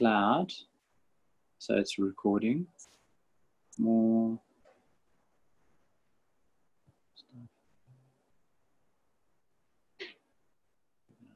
[0.00, 0.50] cloud.
[1.58, 2.66] So it's recording.
[3.78, 4.38] More.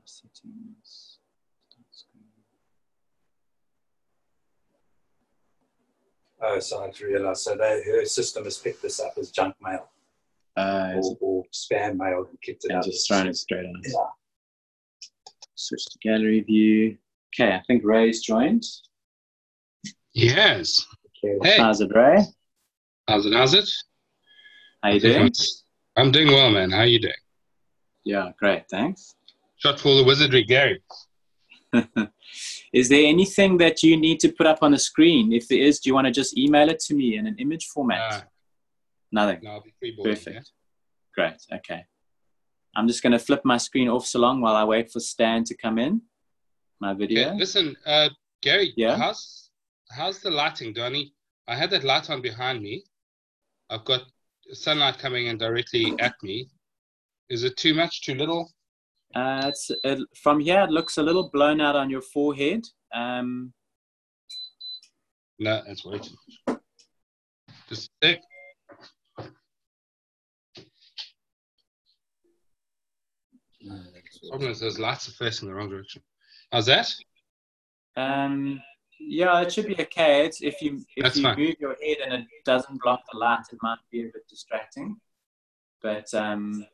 [0.04, 1.18] Settings.
[6.42, 7.42] Oh, so I just realised.
[7.42, 9.88] So they, her system has picked this up as junk mail
[10.56, 12.84] Uh, or, or spam mail and kicked it and out.
[12.84, 13.80] just thrown it straight on.
[13.84, 13.92] Yeah.
[15.54, 16.98] Switch to gallery view.
[17.34, 18.62] Okay, I think Ray's joined.
[20.12, 20.86] Yes.
[21.24, 21.36] Okay.
[21.42, 21.58] Hey.
[21.58, 22.18] How's it, Ray?
[23.08, 23.32] How's it?
[23.32, 23.68] How's it?
[24.82, 25.32] How you doing?
[25.96, 26.70] I'm doing well, man.
[26.70, 27.14] How you doing?
[28.04, 29.14] Yeah, great, thanks.
[29.56, 30.82] Shot for the wizardry, Gary.
[32.72, 35.32] is there anything that you need to put up on the screen?
[35.32, 37.66] If there is, do you want to just email it to me in an image
[37.66, 38.12] format?
[38.12, 38.20] Uh,
[39.10, 39.40] Nothing.
[39.42, 40.04] no, I'll be freeboarding.
[40.04, 40.50] Perfect.
[41.14, 41.36] Great.
[41.52, 41.84] Okay.
[42.76, 45.44] I'm just going to flip my screen off so long while I wait for Stan
[45.44, 46.02] to come in.
[46.80, 47.28] My video.
[47.28, 48.08] Okay, listen, uh,
[48.42, 48.72] Gary.
[48.76, 48.96] Yeah?
[48.96, 49.50] How's
[49.90, 51.14] how's the lighting, Donny?
[51.48, 52.84] I had that light on behind me.
[53.70, 54.02] I've got
[54.52, 56.48] sunlight coming in directly at me.
[57.28, 58.02] Is it too much?
[58.02, 58.50] Too little?
[59.14, 60.62] Uh, it's it, from here.
[60.62, 62.64] It looks a little blown out on your forehead.
[62.92, 63.52] Um,
[65.38, 66.14] No, that's way too
[66.48, 66.58] much.
[67.68, 68.20] Just a sec.
[73.60, 76.02] The problem is those lights are facing the wrong direction.
[76.54, 76.88] How's that?
[77.96, 78.62] um,
[79.00, 80.24] yeah, it should be okay.
[80.24, 81.36] It's if you if That's you fine.
[81.36, 85.00] move your head and it doesn't block the light, it might be a bit distracting.
[85.82, 86.64] But um,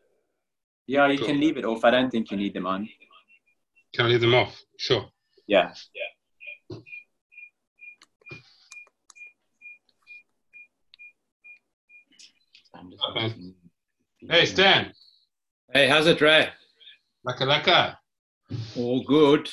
[0.87, 1.29] yeah, you Cool.
[1.29, 1.83] can leave it off.
[1.87, 2.91] I don't think you need them on.
[3.95, 4.63] Can I leave them off?
[4.77, 5.09] Sure.
[5.47, 6.77] Yeah, yeah.
[12.75, 13.29] I'm just Okay.
[13.29, 13.55] making-
[14.29, 14.95] Hey, Stan.
[15.73, 16.53] Hey, how's it, Ray?
[17.27, 17.99] Laka laka.
[18.77, 19.53] All good.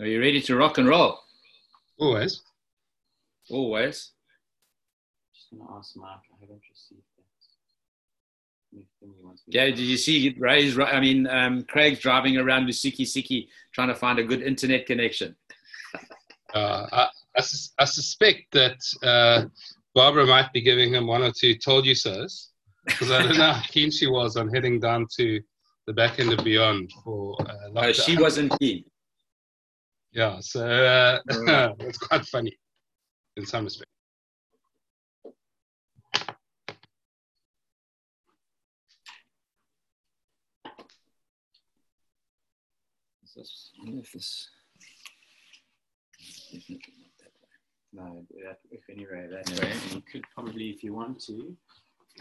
[0.00, 1.18] Are you ready to rock and roll?
[1.98, 2.42] Always.
[3.50, 4.10] Always.
[5.34, 6.20] Just gonna ask Mark.
[6.32, 8.76] I haven't received that.
[8.76, 10.76] Anything he wants me to Yeah, did you see Ray's?
[10.78, 14.86] I mean, um, Craig's driving around with Siki Siki trying to find a good internet
[14.86, 15.36] connection.
[16.52, 19.44] Uh, I, I, sus- I suspect that uh,
[19.94, 22.50] Barbara might be giving him one or two told you so's
[22.86, 25.40] because I don't know how keen she was on heading down to
[25.86, 28.84] the back end of Beyond for uh, Uh, she wasn't keen.
[30.14, 31.18] Yeah, so uh,
[31.80, 32.56] it's quite funny
[33.36, 33.90] in some respect.
[43.36, 44.48] This- I wonder if this-
[46.52, 47.48] definitely not that way.
[47.92, 49.72] No, that, if anyway, that way.
[49.92, 51.56] You could probably, if you want to,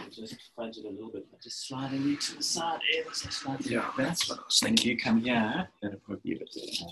[0.10, 1.32] just fudge it a little bit.
[1.32, 2.80] by Just sliding you to the side.
[2.98, 3.74] Ever so slightly.
[3.74, 4.90] Yeah, that's what I was thinking.
[4.92, 6.92] You come here, that'll probably be a bit better.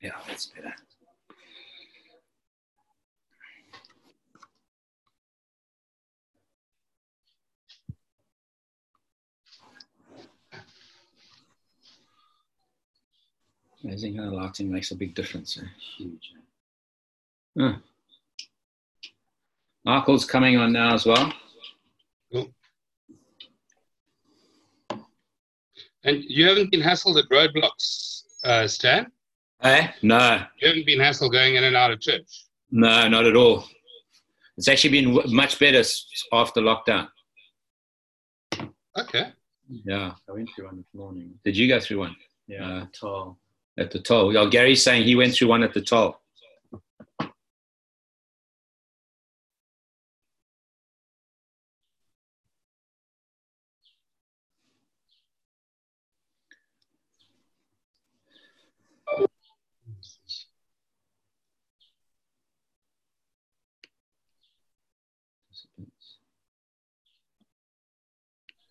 [0.00, 0.72] Yeah, that's better.
[13.84, 15.58] Amazing how lighting makes a big difference.
[15.58, 15.66] eh?
[15.96, 16.32] Huge.
[17.58, 17.74] Huh.
[19.84, 21.32] Michael's coming on now as well.
[26.08, 29.12] And you haven't been hassled at roadblocks, uh, Stan?
[29.60, 29.90] Hey?
[30.02, 32.46] No, You haven't been hassled going in and out of church?
[32.70, 33.64] no, not at all.
[34.56, 35.82] It's actually been much better
[36.32, 37.08] after lockdown.
[38.98, 39.32] Okay.
[39.84, 40.14] Yeah.
[40.28, 41.34] I went through one this morning.
[41.44, 43.38] Did you go through one Yeah, Uh, toll.
[43.78, 44.32] at the toll?
[44.32, 46.20] Yeah, Gary's saying he went through one at the toll.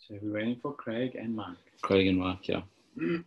[0.08, 1.58] So we're waiting for Craig and Mike.
[1.82, 2.62] Craig and Mike, yeah.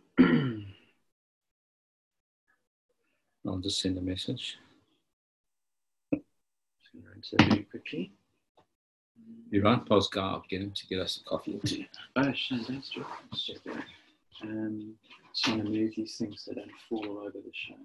[3.47, 4.57] I'll just send a message.
[7.21, 8.13] So very quickly.
[9.51, 9.85] You right?
[9.85, 11.85] Paul's guy, I'll get him to get us a coffee or two.
[12.15, 13.05] Oh, shit, that's true.
[13.31, 13.83] Let's check that.
[14.41, 14.95] Um,
[15.35, 17.75] just want to move these things so they don't fall over the show.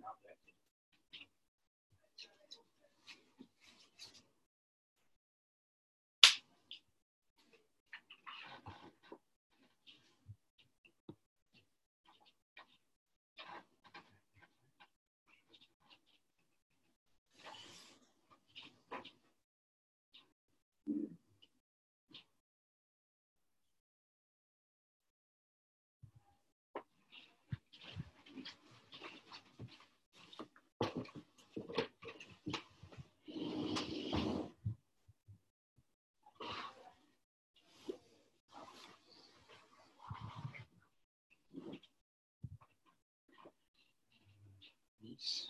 [45.17, 45.47] Peace.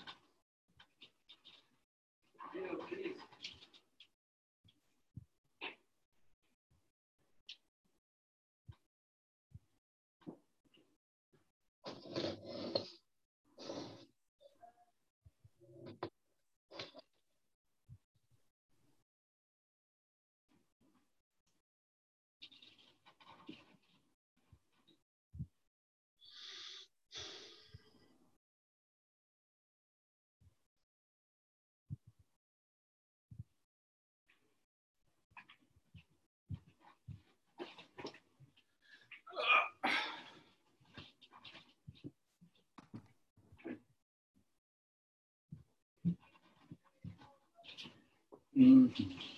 [48.67, 49.36] Mhm.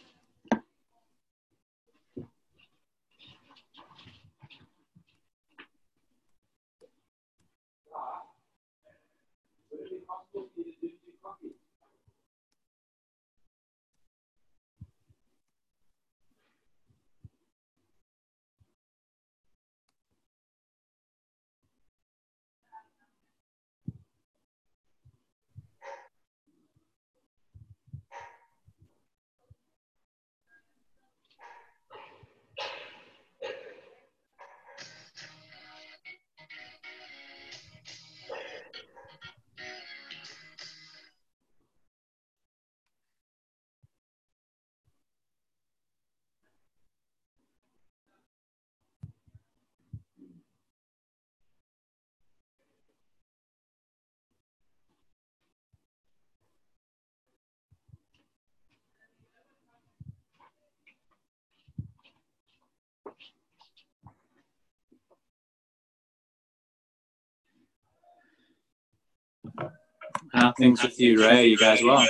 [70.33, 71.47] How things with you, Ray?
[71.49, 72.07] You guys well?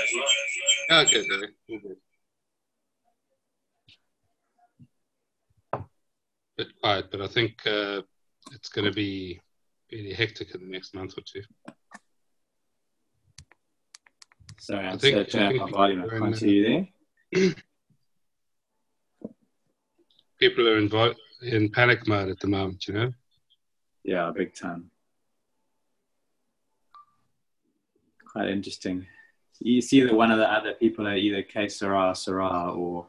[0.90, 1.22] Okay.
[1.70, 1.96] All good.
[6.56, 8.02] Bit quiet, but I think uh,
[8.52, 9.40] it's going to be
[9.92, 11.42] really hectic in the next month or two.
[14.58, 16.04] Sorry, I I'm think- still turning I up think my volume.
[16.04, 16.88] I can't hear you
[17.32, 17.54] there.
[20.40, 23.12] People are in, vo- in panic mode at the moment, you know?
[24.04, 24.90] Yeah, big time.
[28.38, 29.04] Quite interesting.
[29.58, 33.08] You see that one of the other people are either K Sarah Sarah or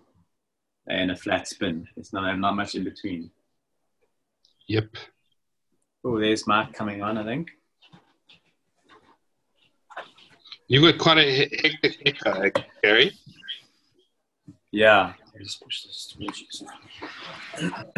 [0.88, 1.88] they're in a flat spin.
[1.98, 3.30] It's not not much in between.
[4.68, 4.90] Yep.
[6.04, 7.52] Oh, there's Mark coming on, I think.
[10.68, 12.50] You've got quite a he- hectic echo,
[12.82, 13.12] Gary.
[14.72, 16.42] Yeah, Just push this towards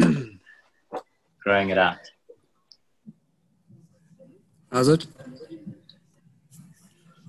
[0.02, 0.38] you.
[1.42, 1.96] growing it out.
[4.70, 5.06] How's it?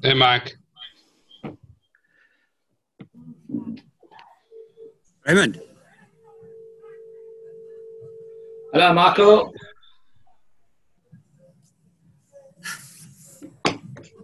[0.03, 0.57] Hey, Mike.
[5.25, 5.61] Raymond?
[8.73, 9.53] Hello, Michael.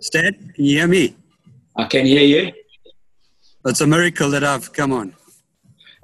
[0.02, 1.16] Stan, can you hear me?
[1.78, 2.52] I can hear you.
[3.66, 5.16] It's a miracle that I've come on.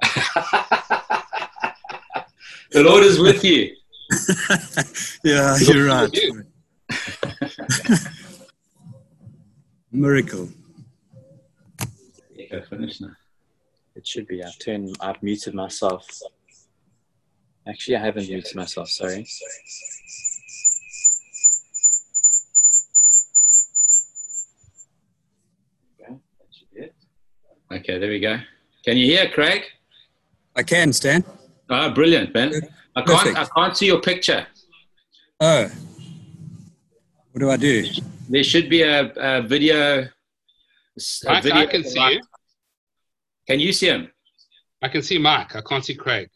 [2.72, 3.76] the Lord is with you.
[5.22, 6.18] yeah, you're right.
[9.92, 10.00] you.
[10.00, 10.48] miracle.
[12.50, 13.10] Go finish now.
[13.96, 14.42] It should be.
[14.42, 14.96] I've turned.
[15.00, 16.06] I've muted myself.
[17.66, 18.88] Actually, I haven't muted myself.
[18.88, 19.26] Sorry.
[26.00, 26.94] Okay, that should be it.
[27.72, 28.38] Okay, there we go.
[28.84, 29.62] Can you hear, Craig?
[30.54, 31.24] I can, Stan.
[31.68, 32.52] Ah, brilliant, man.
[32.94, 33.18] I can't.
[33.18, 33.38] Perfect.
[33.38, 34.46] I can't see your picture.
[35.40, 35.68] Oh.
[37.32, 37.84] What do I do?
[38.28, 40.02] There should be a, a video.
[40.02, 40.08] a
[41.26, 42.20] Mike, video I can see you.
[43.46, 44.10] Can you see him?
[44.82, 45.54] I can see Mike.
[45.54, 46.28] I can't see Craig.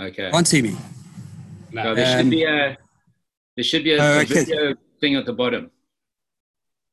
[0.00, 0.30] Okay.
[0.30, 0.76] Can't see me.
[1.72, 1.94] No, No.
[1.94, 2.76] there Um, should be a.
[3.56, 4.34] There should be a, Oh, a okay.
[4.44, 5.70] video thing at the bottom.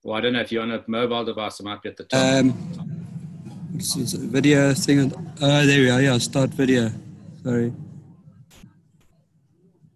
[0.04, 1.60] Well, I don't know if you're on a mobile device.
[1.60, 2.20] It might be at the top.
[2.22, 2.50] Um,
[3.72, 5.12] what's this video thing?
[5.42, 6.02] Oh, there we are.
[6.02, 6.92] Yeah, start video.
[7.44, 7.74] Sorry.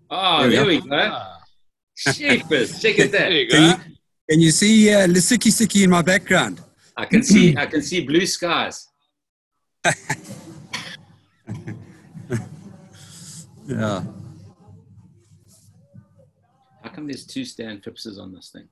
[0.09, 0.85] oh, there we there go.
[0.85, 0.95] we go.
[1.11, 1.41] Ah,
[2.13, 3.31] Jeepers, check it there there.
[3.31, 3.73] you go.
[4.29, 6.61] You, can you see uh, Lisiki Siki in my background?
[6.95, 7.55] I can see.
[7.55, 8.87] I can see blue skies.
[13.67, 14.01] Yeah.
[16.81, 18.69] How come there's two Stan Phippses on this thing?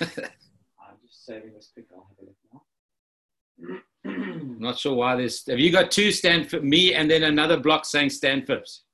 [0.00, 1.84] I'm just saving this pic.
[1.94, 3.82] I'll have a look now.
[4.06, 5.46] I'm not sure why there's.
[5.46, 6.64] Have you got two Stan Phipps?
[6.64, 8.84] Me and then another block saying Stan Phipps.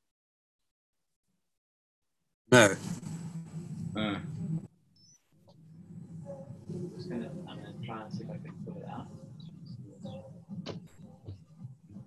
[2.50, 2.74] No.
[3.96, 4.16] Uh,
[6.96, 9.06] just gonna, I'm gonna try and see if I can pull it out.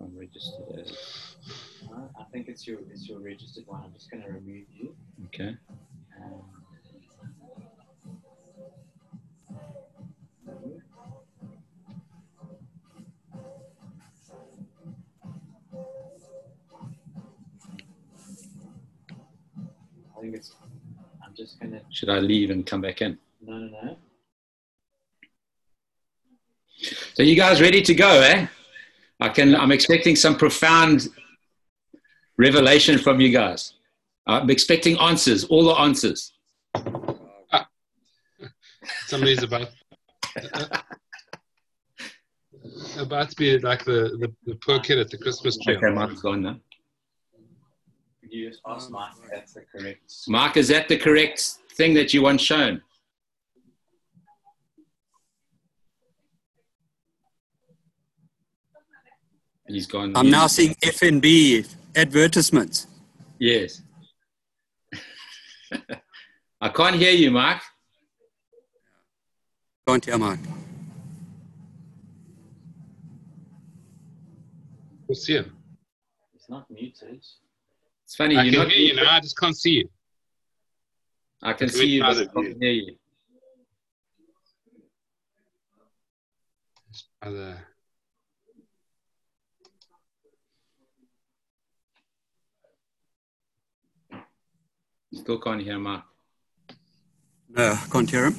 [0.02, 1.36] I'm registered as.
[1.92, 3.82] Uh, I think it's your, it's your registered one.
[3.84, 4.96] I'm just gonna remove you.
[5.26, 5.56] Okay.
[6.22, 6.42] Um,
[20.18, 20.54] I think it's.
[21.26, 21.82] I'm just gonna.
[21.90, 23.18] Should I leave and come back in?
[23.42, 23.98] No, no, no.
[27.14, 28.48] So you guys ready to go, eh?
[29.20, 29.56] I can.
[29.56, 31.10] I'm expecting some profound
[32.38, 33.74] revelation from you guys.
[34.28, 36.34] I'm expecting answers, all the answers.
[39.08, 39.70] Somebody's about
[40.36, 40.78] uh,
[42.98, 45.78] about to be like the, the, the poor kid at the Christmas tree.
[45.78, 46.60] Okay, Mark's gone now.
[48.30, 50.12] You just ask Mike if that's the correct?
[50.28, 51.40] Mark, is that the correct
[51.74, 52.82] thing that you want shown?
[59.70, 60.14] He's gone.
[60.16, 62.88] I'm now seeing FNB advertisements.
[63.40, 63.84] Yes.
[66.62, 67.62] I can't hear you, Mark.
[69.88, 70.40] Can't hear Mark.
[75.08, 75.56] We'll see him.
[76.34, 77.24] It's not muted.
[78.04, 78.38] It's funny.
[78.38, 79.12] I you're can not, hear you now.
[79.12, 79.90] I just can't see you.
[81.44, 82.96] I can It's see you, but I can't hear you.
[87.22, 87.69] Other.
[95.14, 96.04] Still can't hear Mark.
[97.50, 98.36] No, uh, can't hear him.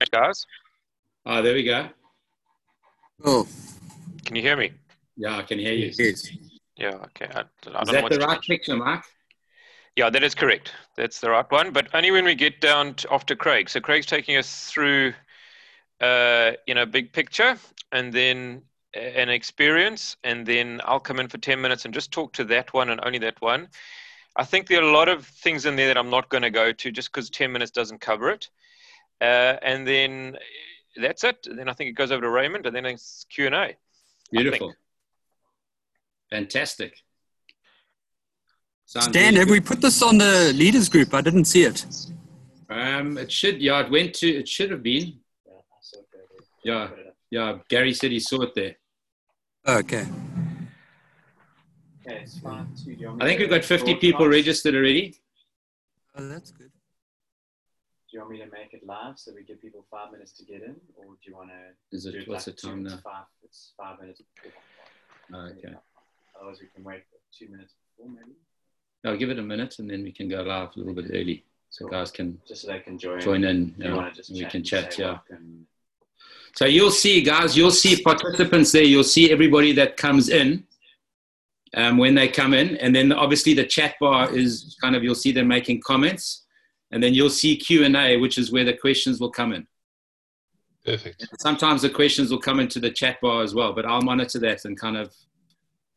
[0.00, 0.46] Hey guys,
[1.26, 1.88] Oh, there we go.
[3.24, 3.46] Oh,
[4.24, 4.72] can you hear me?
[5.16, 5.90] Yeah, I can hear you.
[5.96, 6.30] yes.
[6.76, 7.26] Yeah, okay.
[7.34, 9.04] I, I Is don't know that what's the right picture, Mark?
[9.96, 10.72] Yeah, that is correct.
[10.96, 11.72] That's the right one.
[11.72, 13.68] But only when we get down to, Craig.
[13.68, 15.14] So Craig's taking us through,
[16.00, 17.56] uh, you know, big picture,
[17.92, 18.62] and then
[18.94, 22.72] an experience, and then I'll come in for ten minutes and just talk to that
[22.72, 23.68] one and only that one.
[24.36, 26.50] I think there are a lot of things in there that I'm not going to
[26.50, 28.48] go to just because ten minutes doesn't cover it.
[29.20, 30.36] Uh, and then
[30.96, 31.46] that's it.
[31.48, 33.76] Then I think it goes over to Raymond, and then it's Q and A.
[34.32, 34.74] Beautiful.
[36.30, 36.96] Fantastic.
[38.94, 41.14] Sounds Stan, really have we put this on the leaders group?
[41.14, 41.84] I didn't see it.
[42.70, 43.60] Um, it should.
[43.60, 44.28] Yeah, it went to.
[44.28, 45.18] It should have been.
[45.44, 46.22] Yeah, I saw it there.
[46.64, 46.86] Yeah.
[46.86, 47.16] Put it up.
[47.28, 48.76] Yeah, Gary said he saw it there.
[49.66, 50.06] Okay.
[52.06, 52.68] Okay, it's fine.
[52.76, 52.94] too.
[52.94, 54.30] Do you want I think we've got 50 people broadcast?
[54.46, 55.16] registered already.
[56.16, 56.70] Oh, that's good.
[56.70, 60.44] Do you want me to make it live so we give people five minutes to
[60.44, 62.14] get in, or do you want to Is do it?
[62.14, 62.98] it What's like two- time now?
[63.02, 63.24] Five.
[63.42, 64.52] It's five minutes before.
[65.34, 65.74] Oh, okay.
[66.38, 68.36] Otherwise, we can wait for two minutes before, maybe,
[69.04, 71.44] I'll give it a minute and then we can go live a little bit early,
[71.70, 71.92] so Cool.
[71.92, 73.20] guys can just so they can join.
[73.20, 73.74] join in.
[73.78, 74.94] If you Yeah, want to we can chat.
[74.94, 75.12] say Yeah.
[75.12, 75.66] welcome.
[76.56, 78.84] So you'll see, guys, you'll see participants there.
[78.84, 80.64] You'll see everybody that comes in
[81.74, 82.76] um, when they come in.
[82.76, 86.44] And then obviously the chat bar is kind of, you'll see them making comments.
[86.92, 89.66] And then you'll see Q&A, which is where the questions will come in.
[90.84, 91.26] Perfect.
[91.40, 94.64] Sometimes the questions will come into the chat bar as well, but I'll monitor that
[94.64, 95.12] and kind of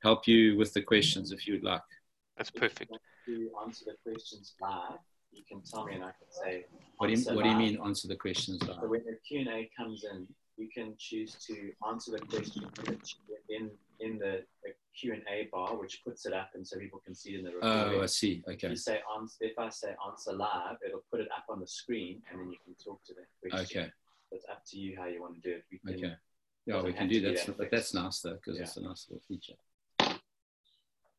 [0.01, 1.81] help you with the questions if you'd like.
[2.37, 2.91] That's perfect.
[3.25, 4.99] To answer the questions live,
[5.31, 6.65] you can tell me and I can say.
[6.97, 8.77] What do you, what do you mean answer the questions live?
[8.81, 10.27] So when the Q and A comes in,
[10.57, 12.63] you can choose to answer the question
[13.49, 17.01] in in the, the Q and A bar, which puts it up, and so people
[17.03, 17.99] can see it in the oh, recording.
[17.99, 18.43] Oh, I see.
[18.45, 18.69] If Okay.
[18.69, 22.21] you say answer, if I say answer live, it'll put it up on the screen,
[22.31, 23.79] and then you can talk to that question.
[23.79, 23.91] Okay.
[24.29, 25.65] So it's up to you how you want to do it.
[25.71, 26.15] We can, Okay.
[26.65, 27.45] Yeah, we can do that.
[27.45, 28.63] that But that's nice though, because Yeah.
[28.63, 29.55] it's a nice little feature.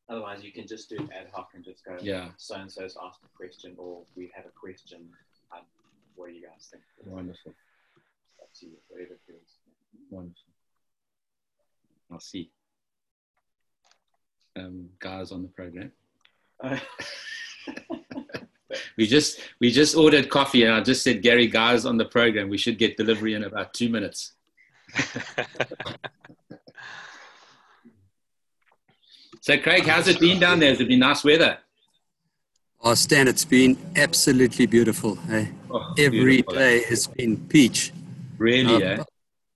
[0.09, 1.95] Otherwise, you can just do it ad hoc and just go.
[2.01, 2.29] Yeah.
[2.37, 5.07] So and so's asked a question, or we have a question.
[5.51, 5.61] Um,
[6.15, 6.83] what do you guys think?
[7.05, 7.53] Wonderful.
[7.95, 9.57] It's up to you, whatever feels.
[10.09, 10.43] Wonderful.
[12.11, 12.49] I'll see.
[14.55, 15.91] Um, guys on the program.
[18.99, 22.49] We just we just ordered coffee and I just said Gary guys on the program.
[22.49, 24.33] We should get delivery in about two minutes.
[29.41, 30.69] So Craig, how's it been down there?
[30.69, 31.57] Has it been nice weather?
[32.81, 35.15] Oh, Stan, it's been absolutely beautiful.
[35.15, 35.49] Hey?
[35.69, 36.53] Oh, Every beautiful.
[36.55, 37.91] day has been peach.
[38.37, 39.03] Really, Uh, eh?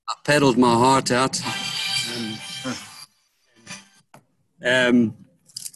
[0.10, 1.40] I paddled my heart out.
[2.16, 2.38] Um,
[4.66, 5.18] um,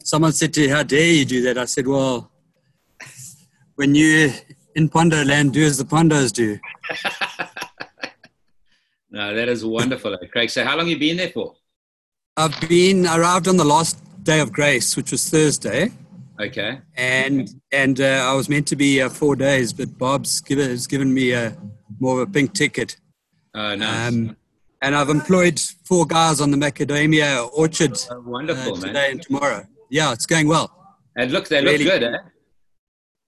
[0.04, 1.58] someone said to me, How dare you do that?
[1.58, 2.32] I said, Well,
[3.76, 4.30] when you're
[4.76, 6.60] in Pondoland, do as the Pondos do.
[9.10, 10.50] No, that is wonderful, eh, Craig.
[10.50, 11.56] So, how long you been there for?
[12.38, 15.91] I've been arrived on the last day of grace, which was Thursday,
[16.39, 16.79] Okay.
[16.96, 20.86] and and uh, I was meant to be uh, four days, but Bob's given has
[20.86, 21.58] given me a
[22.00, 22.98] more of a pink ticket.
[23.56, 24.10] Oh, nice.
[24.13, 24.38] Um,
[24.84, 28.88] and I've employed four guys on the macadamia orchard Oh, uh, wonderful, man.
[28.88, 29.65] today and tomorrow.
[29.89, 30.70] Yeah, it's going well.
[31.15, 32.17] And look, they look Really- good, eh?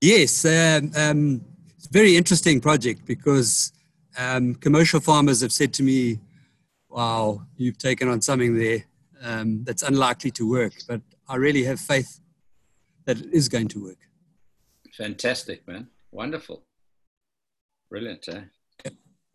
[0.01, 1.41] Yes, um, um,
[1.77, 3.73] it's a very interesting project because
[4.19, 6.21] um, commercial farmers have said to me,
[6.89, 8.85] "Wow, you've taken on something there
[9.25, 12.21] um, that's unlikely to work." But I really have faith
[13.07, 13.99] that it is going to work.
[14.97, 15.89] Fantastic, man.
[16.13, 16.63] Wonderful.
[17.91, 18.43] Brilliant, eh?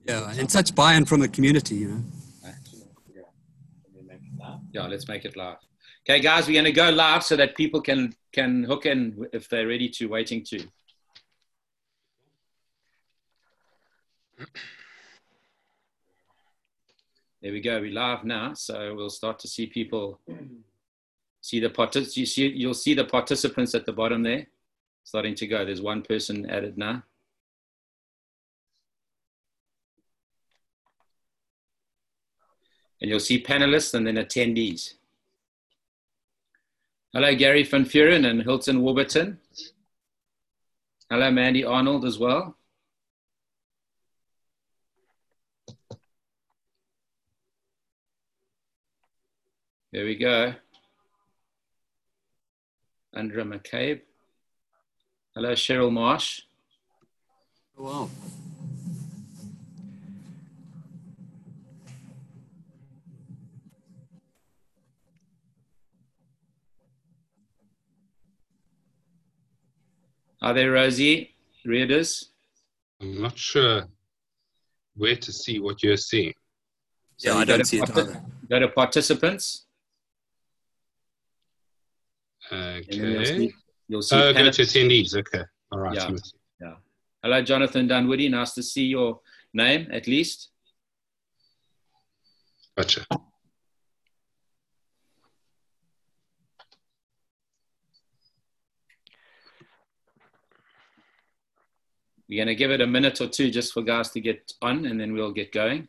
[0.05, 2.03] Yeah, and such buy-in from the community, you know.
[4.71, 5.57] Yeah, let's make it live.
[6.07, 9.49] Okay, guys, we're going to go live so that people can can hook in if
[9.49, 10.67] they're ready to, waiting to.
[17.41, 17.79] There we go.
[17.79, 20.19] We're live now, so we'll start to see people.
[21.39, 24.47] See the partic- you see, You'll see the participants at the bottom there,
[25.05, 25.63] starting to go.
[25.63, 27.03] There's one person added now.
[33.01, 34.95] And you'll see panelists and then attendees.
[37.13, 39.39] Hello, Gary Van Furen and Hilton Warburton.
[41.09, 42.58] Hello, Mandy Arnold as well.
[49.91, 50.53] There we go.
[53.13, 54.01] Andrea McCabe.
[55.33, 56.41] Hello, Cheryl Marsh.
[57.75, 58.09] Wow.
[70.41, 71.35] Are there Rosie
[71.65, 72.31] readers?
[73.01, 73.83] I'm not sure
[74.95, 76.33] where to see what you're seeing.
[77.19, 78.23] Yeah, So I you go don't to see it either.
[78.49, 79.65] Go to participants.
[82.49, 83.37] Then you'll Okay.
[83.37, 83.53] see,
[83.87, 85.15] you'll see Oh, go to attendees.
[85.15, 85.43] Okay.
[85.71, 85.95] All right.
[85.95, 86.09] Yeah.
[86.09, 86.75] You.
[87.21, 88.29] Hello, Jonathan Dunwoody.
[88.29, 89.19] Nice to see your
[89.53, 90.49] name at least.
[92.77, 93.05] Gotcha.
[102.29, 104.85] We're going to give it a minute or two just for guys to get on
[104.85, 105.87] and then we'll get going.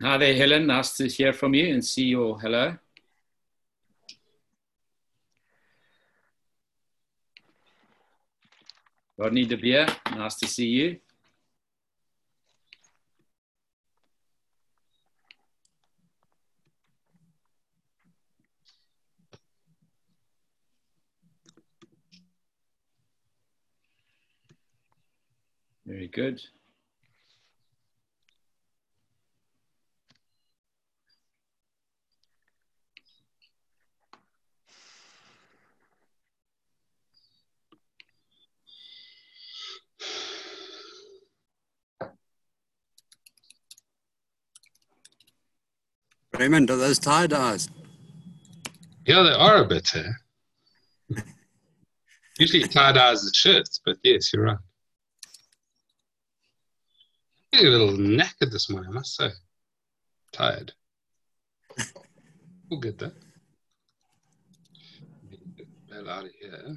[0.00, 0.66] Hi there, Helen.
[0.66, 2.78] Nice to hear from you and see your hello.
[9.18, 11.00] Rodney De Beer, nice to see you.
[25.94, 26.40] Very good.
[46.36, 47.68] Raymond, are those tie dyes?
[49.06, 49.94] Yeah, they are a bit.
[49.94, 50.02] Eh?
[52.40, 54.58] Usually tie dyes the shirts, but yes, you're right.
[57.56, 59.28] A little knackered this morning, I must say.
[60.32, 60.72] Tired.
[62.68, 63.12] We'll get there.
[65.56, 66.76] Get bell out of here.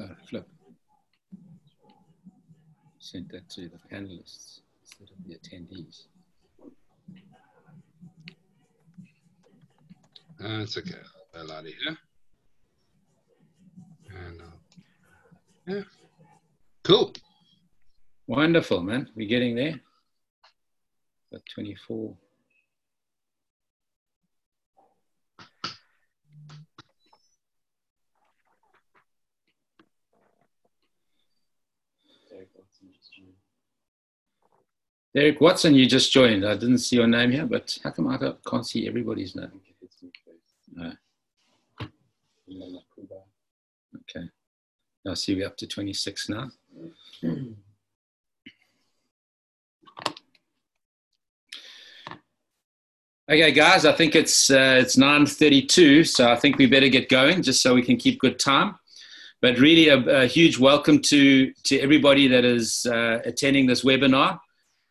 [0.00, 0.48] Uh, flip.
[3.00, 6.04] Sent that to the panelists instead of the attendees.
[10.38, 11.02] That's okay.
[11.34, 11.98] Bell out of here.
[14.14, 14.44] And uh,
[15.66, 15.82] yeah,
[16.84, 17.12] cool.
[18.26, 19.08] Wonderful, man.
[19.14, 19.80] We're getting there.
[21.32, 22.16] Got 24.
[35.14, 36.44] Derek Watson, you just joined.
[36.44, 39.50] I didn't see your name here, but how come I can't see everybody's name?
[40.74, 40.92] No.
[45.08, 46.50] I see we're up to 26 now.
[53.28, 57.42] Okay, guys, I think it's uh, it's 9:32, so I think we better get going,
[57.42, 58.76] just so we can keep good time.
[59.42, 64.38] but really, a, a, huge welcome to to everybody that is uh, attending this webinar.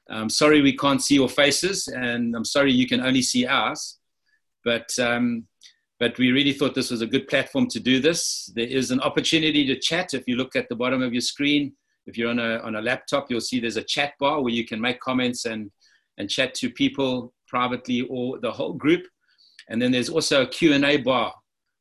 [0.10, 4.00] I'm sorry we can't see your faces, and I'm sorry you can only see ours.
[4.66, 5.48] But um,
[6.00, 8.52] but we really thought this was a good platform to do this.
[8.56, 10.14] There is an opportunity to chat.
[10.14, 11.74] If you look at the bottom of your screen,
[12.06, 14.66] if you're on a on a laptop, you'll see there's a chat bar where you
[14.66, 15.72] can make comments and
[16.18, 19.06] and chat to people privately or the whole group.
[19.70, 21.34] And then there's also a Q&A bar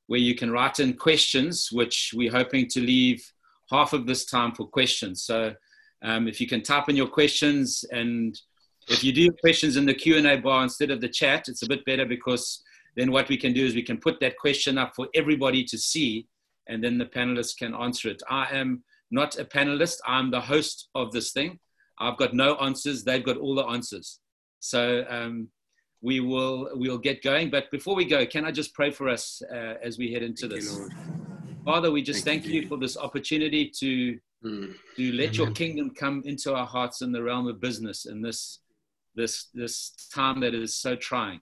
[0.06, 3.24] where you can write in questions, which we're hoping to leave
[3.70, 5.22] half of this time for questions.
[5.22, 5.54] So
[6.02, 8.38] um, if you can type in your questions and
[8.88, 11.84] if you do questions in the Q&A bar instead of the chat, it's a bit
[11.84, 12.62] better because
[12.96, 15.78] then what we can do is we can put that question up for everybody to
[15.78, 16.26] see
[16.68, 18.22] and then the panelists can answer it.
[18.30, 19.98] I am not a panelist.
[20.06, 21.58] I'm the host of this thing.
[21.98, 23.04] I've got no answers.
[23.04, 24.20] They've got all the answers.
[24.60, 25.48] So um,
[26.02, 27.50] we will we'll get going.
[27.50, 30.48] But before we go, can I just pray for us uh, as we head into
[30.48, 30.76] thank this?
[30.76, 30.88] You,
[31.64, 34.74] Father, we just thank, thank you, you, for this opportunity to mm.
[34.96, 35.34] to let Amen.
[35.34, 38.60] your kingdom come into our hearts in the realm of business in this
[39.14, 41.40] this this time that is so trying.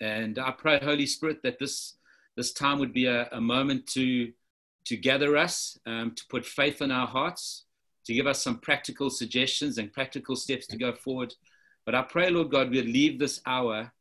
[0.00, 1.94] And I pray, Holy Spirit, that this
[2.36, 4.32] this time would be a, a moment to
[4.86, 7.64] to gather us, um, to put faith in our hearts,
[8.04, 11.34] to give us some practical suggestions and practical steps to go forward
[11.86, 13.92] but I pray, Lord God, we'll leave this hour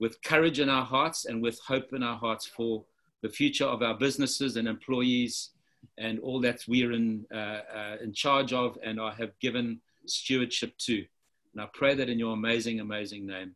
[0.00, 2.84] with courage in our hearts and with hope in our hearts for
[3.22, 5.50] the future of our businesses and employees
[5.98, 10.76] and all that we're in, uh, uh, in charge of and I have given stewardship
[10.78, 11.04] to.
[11.52, 13.54] And I pray that in your amazing, amazing name.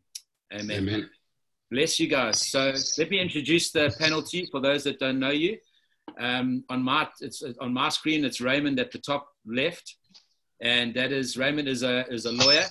[0.53, 0.89] Amen.
[0.89, 1.11] Amen.
[1.71, 2.49] Bless you guys.
[2.49, 5.59] So let me introduce the panel to you for those that don't know you.
[6.19, 9.97] Um, on my it's on my screen, it's Raymond at the top left,
[10.63, 12.65] and that is Raymond is a is a lawyer.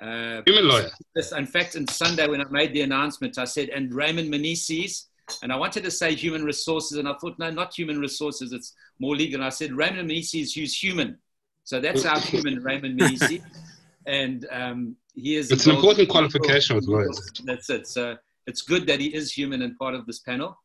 [0.00, 0.90] Uh, Human lawyer.
[1.36, 5.06] In fact, on Sunday when I made the announcement, I said, and Raymond Meneses,
[5.42, 8.74] and I wanted to say human resources, and I thought, no, not human resources, it's
[8.98, 9.36] more legal.
[9.36, 11.16] And I said, Raymond Meneses, who's human.
[11.64, 13.42] So that's our human, Raymond Meneses.
[14.06, 15.50] And um, he is.
[15.50, 17.32] It's an important qualification with lawyers.
[17.44, 17.88] That's it.
[17.88, 20.58] So it's good that he is human and part of this panel.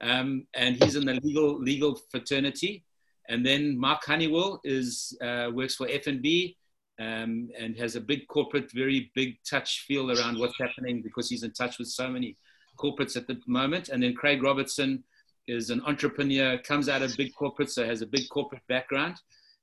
[0.00, 2.84] Um, and he's in the legal legal fraternity.
[3.28, 6.56] And then Mark Honeywell is uh, works for FNB
[6.98, 11.42] um, and has a big corporate, very big touch feel around what's happening because he's
[11.42, 12.36] in touch with so many
[12.78, 13.88] corporates at the moment.
[13.88, 15.04] And then Craig Robertson
[15.46, 19.16] is an entrepreneur, comes out of big corporate, so has a big corporate background,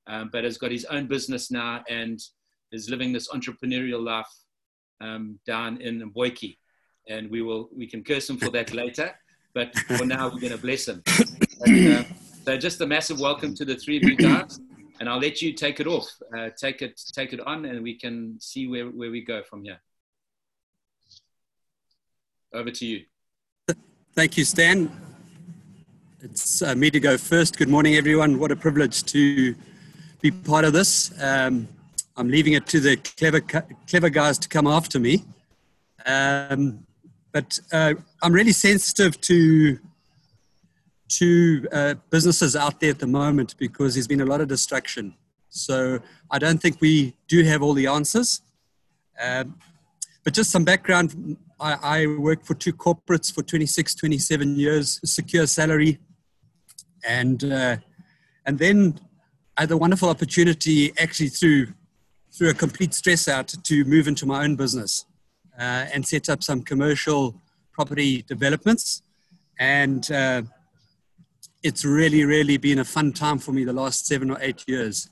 [0.07, 2.19] um, but has got his own business now and
[2.71, 4.31] is living this entrepreneurial life
[5.01, 6.57] um, down in Boyki.
[7.07, 9.11] And we will we can curse him for that later,
[9.53, 11.03] but for now we're going to bless him.
[11.07, 12.03] uh,
[12.45, 14.59] so just a massive welcome to the three of you guys
[14.99, 17.95] and I'll let you take it off, uh, take it, take it on, and we
[17.95, 19.81] can see where, where we go from here.
[22.53, 23.05] Over to you.
[24.13, 24.89] Thank you, Stan.
[26.21, 27.57] It's uh, me to go first.
[27.57, 28.39] Good morning, everyone.
[28.39, 29.53] What a privilege to
[30.21, 31.11] be part of this.
[31.21, 31.67] Um,
[32.15, 35.25] I'm leaving it to the clever, clever guys to come after me.
[36.05, 36.84] Um,
[37.35, 37.93] but uh,
[38.23, 39.77] I'm really sensitive to
[41.19, 45.13] to uh, businesses out there at the moment because there's been a lot of distraction.
[45.49, 45.99] So
[46.31, 48.41] I don't think we do have all the answers.
[49.21, 49.59] Um,
[50.23, 55.45] but just some background I, I worked for two corporates for 26, 27 years, secure
[55.45, 55.99] salary.
[57.07, 57.77] And, uh,
[58.45, 58.99] and then
[59.57, 61.67] I had the wonderful opportunity, actually, through,
[62.31, 65.05] through a complete stress out, to move into my own business
[65.59, 67.41] uh, and set up some commercial
[67.71, 69.01] property developments.
[69.59, 70.43] And uh,
[71.63, 75.09] it's really, really been a fun time for me the last seven or eight years.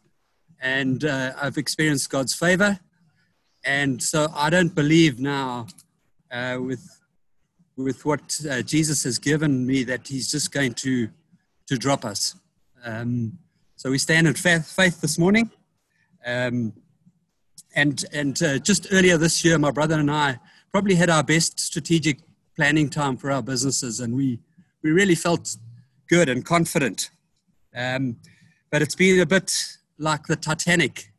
[0.61, 2.79] And uh, I've experienced God's favor.
[3.65, 5.67] And so I don't believe now
[6.31, 7.01] uh, with,
[7.77, 11.09] with what uh, Jesus has given me that he's just going to,
[11.67, 12.35] to drop us.
[12.83, 13.37] Um,
[13.75, 15.49] so we stand in faith, faith this morning.
[16.25, 16.73] Um,
[17.75, 20.39] and and uh, just earlier this year, my brother and I
[20.73, 22.19] probably had our best strategic
[22.55, 23.99] planning time for our businesses.
[23.99, 24.39] And we,
[24.83, 25.55] we really felt
[26.09, 27.11] good and confident.
[27.75, 28.17] Um,
[28.71, 29.53] but it's been a bit
[29.97, 31.11] like the Titanic.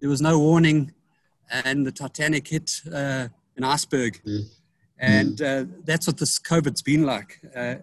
[0.00, 0.92] There was no warning,
[1.50, 4.20] and the Titanic hit uh, an iceberg.
[4.24, 4.44] Mm.
[4.98, 7.40] And uh, that's what this COVID's been like.
[7.54, 7.76] Uh,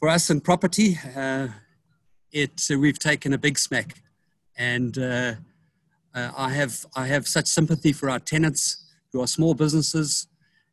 [0.00, 1.48] for us in property, uh,
[2.32, 4.02] it, uh, we've taken a big smack.
[4.56, 4.96] And
[6.14, 10.28] uh, I, have, I have such sympathy for our tenants who are small businesses.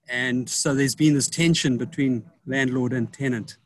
[0.09, 3.57] And so there's been this tension between landlord and tenant.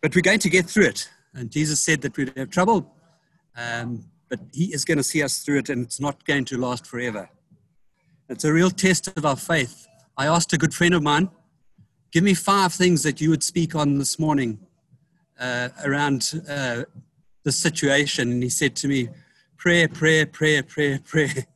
[0.00, 1.08] But we're going to get through it.
[1.34, 2.94] And Jesus said that we'd have trouble,
[3.56, 6.58] um, but He is going to see us through it, and it's not going to
[6.58, 7.30] last forever.
[8.28, 9.86] It's a real test of our faith.
[10.16, 11.30] I asked a good friend of mine,
[12.12, 14.58] Give me five things that you would speak on this morning
[15.38, 16.82] uh, around uh,
[17.44, 19.08] the situation, and he said to me,
[19.60, 21.46] "Prayer, prayer, prayer, prayer, prayer."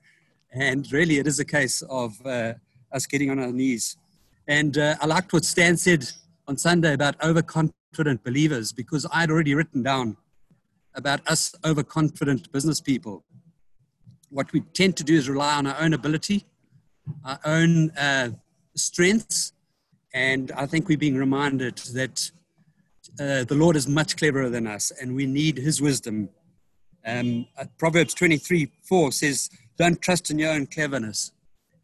[0.52, 2.52] And really, it is a case of uh,
[2.92, 3.96] us getting on our knees.
[4.46, 6.04] And uh, I liked what Stan said
[6.46, 10.18] on Sunday about overconfident believers because I'd already written down
[10.94, 13.24] about us overconfident business people.
[14.28, 16.44] What we tend to do is rely on our own ability,
[17.24, 18.32] our own uh,
[18.76, 19.54] strengths,
[20.12, 22.30] and I think we're being reminded that
[23.18, 26.28] uh, the Lord is much cleverer than us, and we need His wisdom.
[27.06, 31.32] Um, uh, Proverbs 23 4 says, Don't trust in your own cleverness.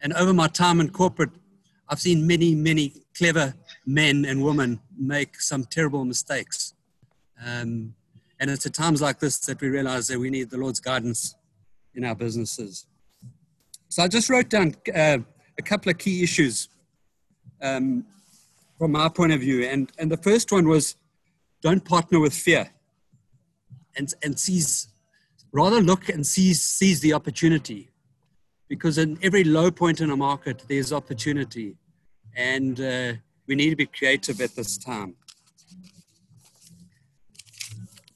[0.02, 1.30] And over my time in corporate,
[1.88, 3.54] I've seen many, many clever
[3.84, 6.74] men and women make some terrible mistakes.
[7.44, 7.94] Um,
[8.38, 11.34] and it's at times like this that we realize that we need the Lord's guidance
[11.94, 12.86] in our businesses.
[13.88, 15.18] So I just wrote down uh,
[15.58, 16.68] a couple of key issues
[17.60, 18.06] um,
[18.78, 19.64] from my point of view.
[19.64, 20.96] And, and the first one was
[21.60, 22.70] don't partner with fear
[23.96, 24.88] and, and seize,
[25.52, 27.90] rather look and seize, seize the opportunity.
[28.68, 31.76] Because in every low point in a market, there's opportunity.
[32.36, 33.12] And uh,
[33.46, 35.16] we need to be creative at this time.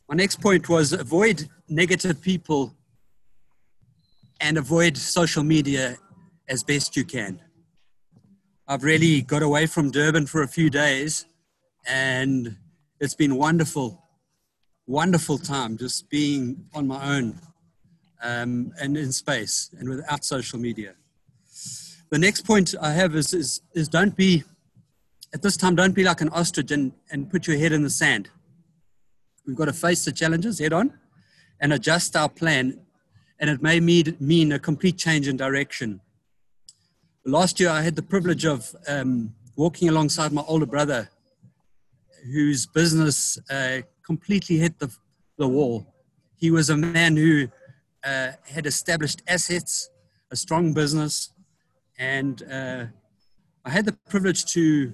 [0.08, 2.74] My next point was avoid negative people
[4.40, 5.96] and avoid social media
[6.48, 7.40] as best you can.
[8.68, 11.26] I've really got away from Durban for a few days
[11.86, 12.56] and
[13.00, 14.03] it's been wonderful,
[14.86, 17.38] wonderful time just being on my own
[18.22, 20.94] um, and in space and without social media.
[22.10, 24.44] The next point I have is, is, is don't be,
[25.32, 27.90] at this time, don't be like an ostrich and, and put your head in the
[27.90, 28.28] sand.
[29.46, 30.98] We've got to face the challenges head on
[31.60, 32.80] and adjust our plan,
[33.40, 36.00] and it may mean, a complete change in direction.
[37.24, 41.08] Last year, I had the privilege of um, walking alongside my older brother,
[42.32, 44.94] whose business uh, completely hit the,
[45.38, 45.94] the wall.
[46.36, 47.48] He was a man who
[48.04, 49.90] uh, had established assets,
[50.30, 51.30] a strong business,
[51.98, 52.86] and uh,
[53.64, 54.92] I had the privilege to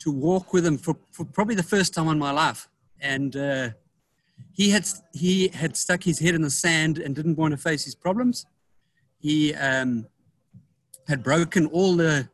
[0.00, 3.70] to walk with him for, for probably the first time in my life and uh,
[4.52, 7.84] he had he had stuck his head in the sand and didn't want to face
[7.84, 8.46] his problems.
[9.18, 10.06] He um,
[11.08, 12.28] had broken all the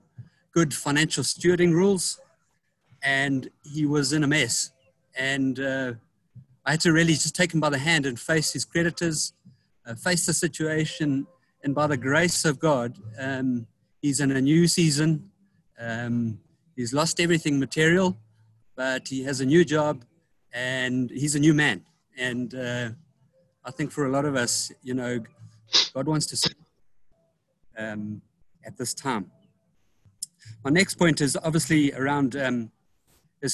[0.53, 2.21] good financial stewarding rules,
[3.03, 4.73] and he was in a mess.
[5.17, 5.93] And uh,
[6.65, 9.33] I had to really just take him by the hand and face his creditors,
[9.87, 11.27] uh, face the situation,
[11.63, 13.67] and by the grace of God, um,
[14.01, 15.31] he's in a new season.
[15.79, 16.39] Um,
[16.77, 18.17] he's lost everything material,
[18.77, 20.05] but he has a new job
[20.53, 21.85] and he's a new man.
[22.17, 22.91] And uh,
[23.65, 25.21] I think for a lot of us, you know,
[25.93, 26.55] God wants to see
[27.77, 28.23] um,
[28.65, 29.31] at this time.
[30.65, 32.71] My next point is obviously around um,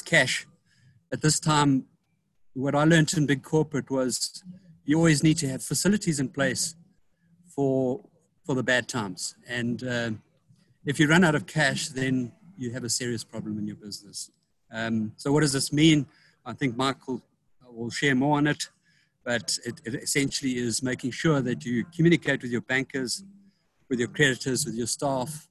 [0.05, 0.47] cash.
[1.13, 1.85] At this time,
[2.53, 4.43] what I learned in big corporate was
[4.83, 6.75] you always need to have facilities in place
[7.55, 8.03] for
[8.43, 9.35] for the bad times.
[9.47, 10.09] And uh,
[10.85, 14.31] if you run out of cash, then you have a serious problem in your business.
[14.71, 16.07] Um, so what does this mean?
[16.47, 17.21] I think Michael
[17.69, 18.69] will share more on it,
[19.23, 23.23] but it, it, essentially is making sure that you communicate with your bankers,
[23.87, 25.47] with your creditors, with your staff,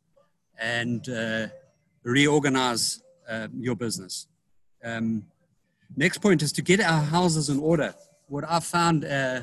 [0.59, 1.47] and uh,
[2.03, 4.27] reorganize uh, your business.
[4.85, 5.25] Um,
[5.97, 7.95] next point is to get our houses in order.
[8.29, 9.43] What I've found, uh,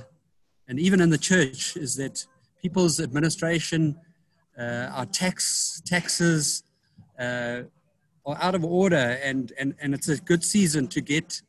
[0.68, 2.26] and even in the church, is that
[2.62, 4.00] people's administration,
[4.58, 6.64] uh, our tax taxes,
[7.20, 7.64] uh,
[8.26, 11.42] are out of order and, and, and it's a good season to get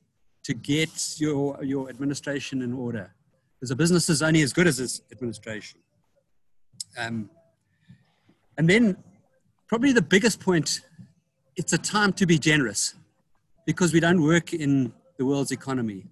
[0.42, 3.14] to get your your administration in order.
[3.54, 5.80] Because a business is only as good as its administration.
[6.96, 7.28] Um,
[8.56, 8.96] and then
[9.66, 10.80] probably the biggest point
[11.56, 12.94] it's a time to be generous
[13.66, 16.06] because we don't work in the world's economy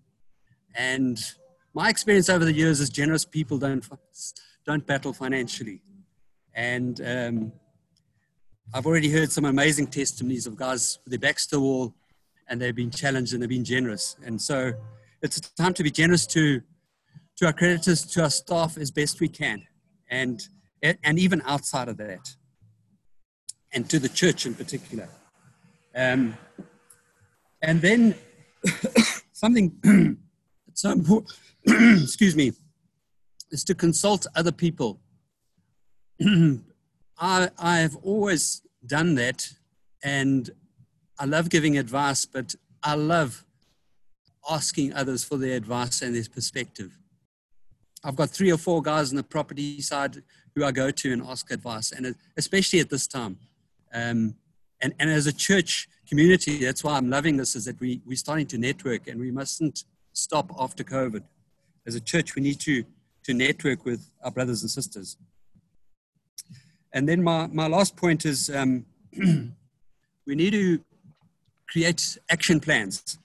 [0.75, 1.19] and
[1.75, 3.89] my experience over the years is generous people don't
[4.67, 5.81] don't battle financially
[6.55, 7.53] and um,
[8.75, 11.95] I've already heard some amazing testimonies of guys with their backs to the wall
[12.49, 14.17] and they've been challenged and they've been generous.
[14.25, 14.73] And so
[15.23, 16.61] it's time to be generous to,
[17.37, 19.63] to our creditors, to our staff as best we can,
[20.11, 20.47] and,
[20.83, 22.37] and even outside of that,
[23.73, 25.09] and to the church in particular.
[25.95, 26.37] Um,
[27.63, 28.15] and then
[29.33, 29.77] something
[30.67, 31.33] that's so important,
[32.03, 32.53] excuse me,
[33.51, 35.01] is to consult other people
[37.19, 39.49] I, I've always done that
[40.03, 40.51] and
[41.19, 43.45] I love giving advice, but I love
[44.49, 46.97] asking others for their advice and their perspective.
[48.05, 50.23] I've got three or four guys on the property side
[50.55, 53.39] who I go to and ask advice, and especially at this time.
[53.93, 54.37] Um,
[54.81, 56.59] and, and as a church, community.
[56.59, 57.55] That's why I'm loving this.
[57.55, 61.23] Is that we we're starting to network, and we mustn't stop after COVID.
[61.87, 62.85] As a church, we need to
[63.25, 65.17] to network with our brothers and sisters.
[66.93, 68.87] And then my my last point is um,
[70.27, 70.81] we need to
[71.69, 73.19] create action plans,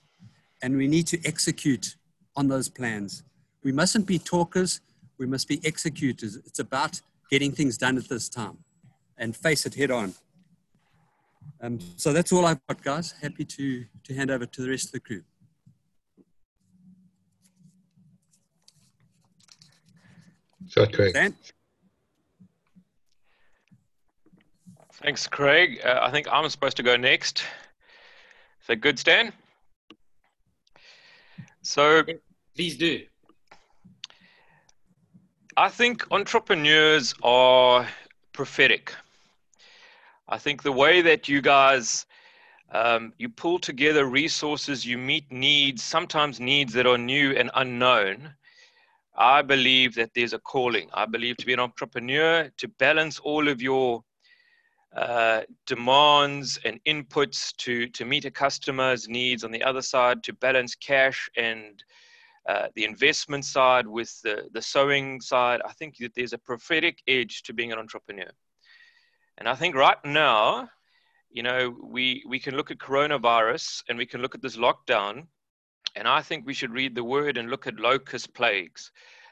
[0.62, 1.96] and we need to execute
[2.36, 3.24] on those plans.
[3.64, 4.82] We mustn't be talkers.
[5.18, 6.36] We must be executors.
[6.36, 8.58] It's about getting things done at this time
[9.18, 10.14] and face it head on.
[11.64, 13.14] Um, so that's all I've got, guys.
[13.22, 15.24] Happy to, to hand over to the rest of the crew.
[20.68, 21.14] Sure, Craig.
[21.14, 21.34] Dan?
[24.96, 25.80] Thanks, Craig.
[25.86, 27.40] Uh, I think I'm supposed to go next.
[27.40, 29.32] Is that good, Stan?
[31.62, 32.04] So
[32.56, 33.04] Please do.
[35.56, 37.88] I think entrepreneurs are
[38.34, 38.94] prophetic.
[40.28, 42.06] I think the way that you guys
[42.74, 48.34] um, you pull together resources, you meet needs, sometimes needs that are new and unknown.
[49.16, 50.90] I believe that there's a calling.
[50.92, 54.04] I believe to be an entrepreneur, to balance all of your
[54.96, 60.34] uh, demands and inputs to, to meet a customer's needs on the other side, to
[60.34, 61.84] balance cash and
[62.50, 65.62] uh, the investment side with the, the sowing side.
[65.64, 68.32] I think that there's a prophetic edge to being an entrepreneur.
[69.38, 70.70] And I think right now,
[71.30, 75.28] you know, we, we can look at coronavirus and we can look at this lockdown.
[75.96, 78.92] And I think we should read the word and look at locust plagues.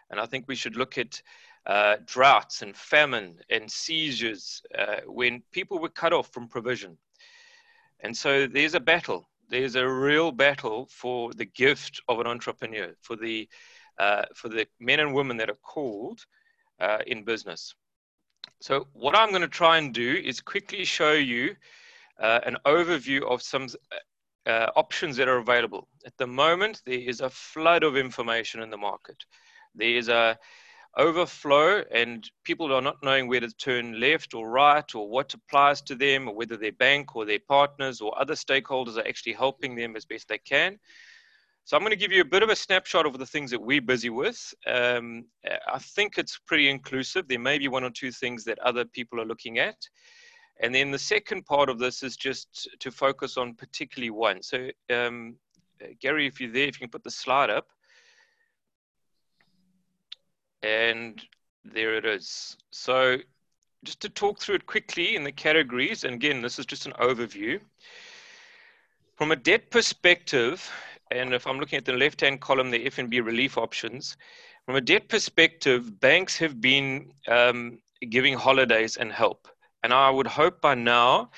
[0.09, 1.21] And I think we should look at
[1.65, 6.97] uh, droughts and famine and seizures uh, when people were cut off from provision.
[7.99, 9.29] And so there's a battle.
[9.49, 13.47] There's a real battle for the gift of an entrepreneur, for the,
[13.99, 16.25] uh, for the men and women that are called
[16.79, 17.75] uh, in business.
[18.61, 21.55] So what I'm going to try and do is quickly show you
[22.19, 23.67] uh, an overview of some
[24.45, 25.87] uh, options that are available.
[26.05, 29.17] At the moment, there is a flood of information in the market.
[29.73, 30.37] There is a
[30.95, 35.81] overflow and people are not knowing where to turn left or right or what applies
[35.81, 39.73] to them or whether their bank or their partners or other stakeholders are actually helping
[39.75, 40.77] them as best they can.
[41.63, 43.61] So I'm going to give you a bit of a snapshot of the things that
[43.61, 44.53] we're busy with.
[44.67, 45.25] Um,
[45.71, 47.27] I think it's pretty inclusive.
[47.27, 49.77] There may be one or two things that other people are looking at.
[50.59, 54.41] And then the second part of this is just to focus on particularly one.
[54.41, 55.35] So um,
[55.99, 57.67] Gary, if you're there, if you can put the slide up.
[60.63, 61.21] And
[61.63, 62.57] there it is.
[62.71, 63.17] So
[63.83, 66.93] just to talk through it quickly in the categories, and again, this is just an
[66.93, 67.59] overview.
[69.15, 70.69] From a debt perspective,
[71.11, 74.17] and if I'm looking at the left-hand column, the FNB relief options,
[74.65, 79.47] from a debt perspective, banks have been um, giving holidays and help.
[79.83, 81.31] And I would hope by now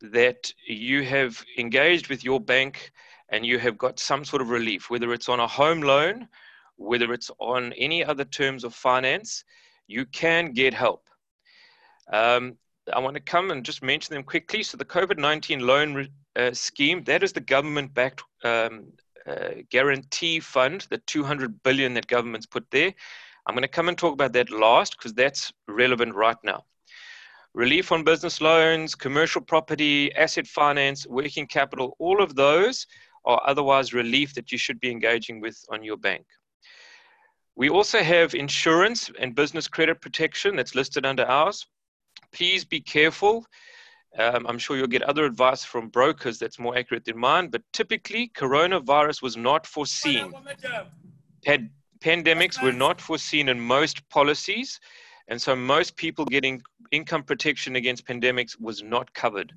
[0.00, 2.92] that you have engaged with your bank
[3.30, 6.28] and you have got some sort of relief, whether it's on a home loan,
[6.76, 9.44] whether it's on any other terms of finance,
[9.88, 11.08] you can get help.
[12.12, 12.56] Um,
[12.92, 14.62] I want to come and just mention them quickly.
[14.62, 18.92] So the COVID-19 loan uh, scheme, that is the government-backed um,
[19.26, 22.92] uh, guarantee fund, the 200 billion that government's put there.
[23.46, 26.64] I'm going to come and talk about that last because that's relevant right now.
[27.54, 32.86] Relief on business loans, commercial property, asset finance, working capital, all of those
[33.24, 36.26] are otherwise relief that you should be engaging with on your bank.
[37.54, 41.66] We also have insurance and business credit protection that's listed under ours.
[42.32, 43.46] Please be careful
[44.18, 47.62] um, I'm sure you'll get other advice from brokers that's more accurate than mine, but
[47.72, 50.32] typically, coronavirus was not foreseen.
[51.44, 54.80] Had pandemics were not foreseen in most policies,
[55.28, 56.62] and so most people getting
[56.92, 59.52] income protection against pandemics was not covered.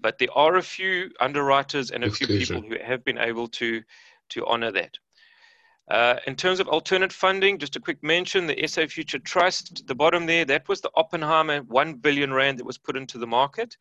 [0.00, 3.82] But there are a few underwriters and a few people who have been able to
[4.30, 4.98] to honor that.
[5.90, 9.94] Uh, in terms of alternate funding, just a quick mention, the SA Future Trust, the
[9.94, 13.76] bottom there, that was the Oppenheimer 1 billion rand that was put into the market.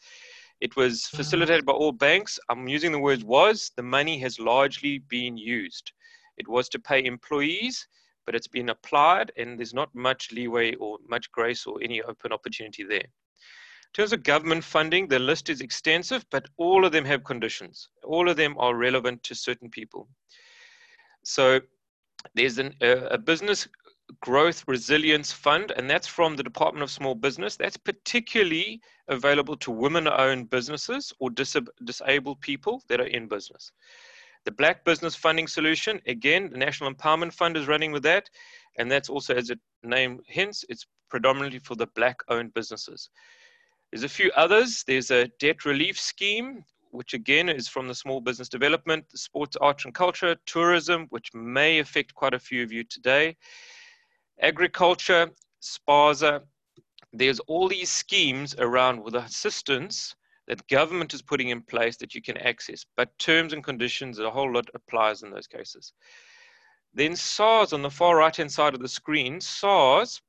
[0.60, 2.40] It was facilitated by all banks.
[2.50, 5.94] I'm using the words was, the money has largely been used.
[6.38, 7.88] It was to pay employees,
[8.26, 12.34] but it's been applied and there's not much leeway or much grace or any open
[12.34, 13.00] opportunity there.
[13.00, 17.90] In terms of government funding, the list is extensive, but all of them have conditions.
[18.04, 20.10] All of them are relevant to certain people.
[21.24, 21.62] So
[22.36, 23.68] there's an, uh, a business
[24.22, 27.56] growth resilience fund, and that's from the Department of Small Business.
[27.56, 33.72] That's particularly available to women owned businesses or disab- disabled people that are in business.
[34.46, 38.30] The Black Business Funding Solution, again, the National Empowerment Fund is running with that,
[38.78, 43.10] and that's also, as it name hints, it's predominantly for the black owned businesses.
[43.92, 44.84] There's a few others.
[44.86, 46.64] There's a debt relief scheme
[46.94, 51.80] which again is from the small business development, sports, arts and culture, tourism, which may
[51.80, 53.36] affect quite a few of you today,
[54.42, 55.30] agriculture,
[55.60, 56.44] SPASA.
[57.12, 60.16] There's all these schemes around with assistance
[60.48, 64.30] that government is putting in place that you can access, but terms and conditions, a
[64.30, 65.94] whole lot applies in those cases.
[66.94, 70.22] Then SARS on the far right hand side of the screen, SARS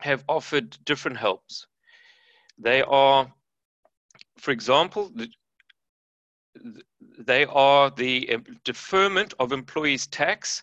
[0.00, 1.66] have offered different helps.
[2.56, 3.30] They are,
[4.38, 5.12] for example,
[7.18, 10.62] they are the deferment of employees' tax.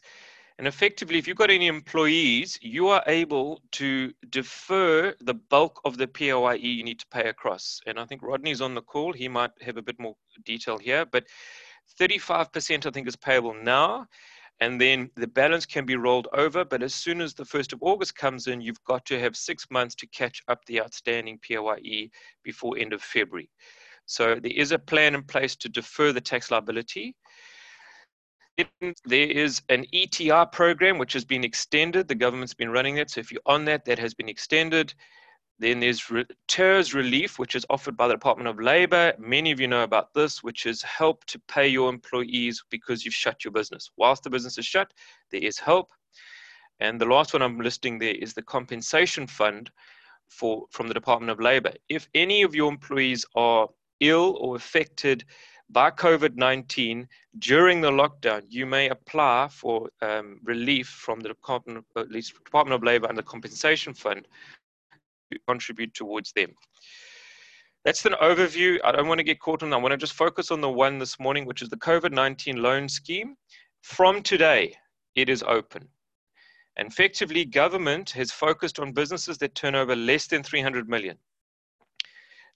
[0.57, 5.97] And effectively, if you've got any employees, you are able to defer the bulk of
[5.97, 7.81] the PAYE you need to pay across.
[7.85, 9.11] And I think Rodney's on the call.
[9.11, 10.15] He might have a bit more
[10.45, 11.25] detail here, but
[11.99, 14.07] 35% I think is payable now
[14.61, 16.63] and then the balance can be rolled over.
[16.63, 19.69] But as soon as the 1st of August comes in, you've got to have six
[19.69, 22.09] months to catch up the outstanding PAYE
[22.43, 23.49] before end of February.
[24.05, 27.15] So there is a plan in place to defer the tax liability.
[28.57, 32.07] There is an ETR program which has been extended.
[32.07, 33.11] The government's been running that.
[33.11, 34.93] So if you're on that, that has been extended.
[35.57, 39.13] Then there's re- TERS relief, which is offered by the Department of Labor.
[39.17, 43.13] Many of you know about this, which is help to pay your employees because you've
[43.13, 43.89] shut your business.
[43.97, 44.91] Whilst the business is shut,
[45.31, 45.91] there is help.
[46.79, 49.71] And the last one I'm listing there is the compensation fund
[50.29, 51.71] for from the Department of Labor.
[51.87, 53.69] If any of your employees are
[53.99, 55.25] ill or affected
[55.69, 57.07] by COVID 19
[57.39, 62.83] during the lockdown, you may apply for um, relief from the Department of, Department of
[62.83, 64.27] Labor and the Compensation Fund
[65.31, 66.51] to contribute towards them.
[67.83, 68.79] That's an overview.
[68.83, 69.73] I don't want to get caught on.
[69.73, 72.57] I want to just focus on the one this morning, which is the COVID 19
[72.57, 73.35] loan scheme.
[73.81, 74.75] From today,
[75.15, 75.87] it is open.
[76.77, 81.17] And effectively, government has focused on businesses that turn over less than 300 million.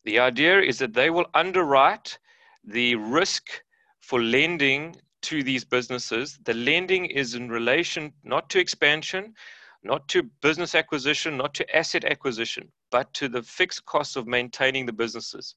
[0.09, 2.17] The idea is that they will underwrite
[2.63, 3.61] the risk
[3.99, 6.39] for lending to these businesses.
[6.45, 9.35] The lending is in relation not to expansion,
[9.83, 14.87] not to business acquisition, not to asset acquisition, but to the fixed costs of maintaining
[14.87, 15.53] the businesses.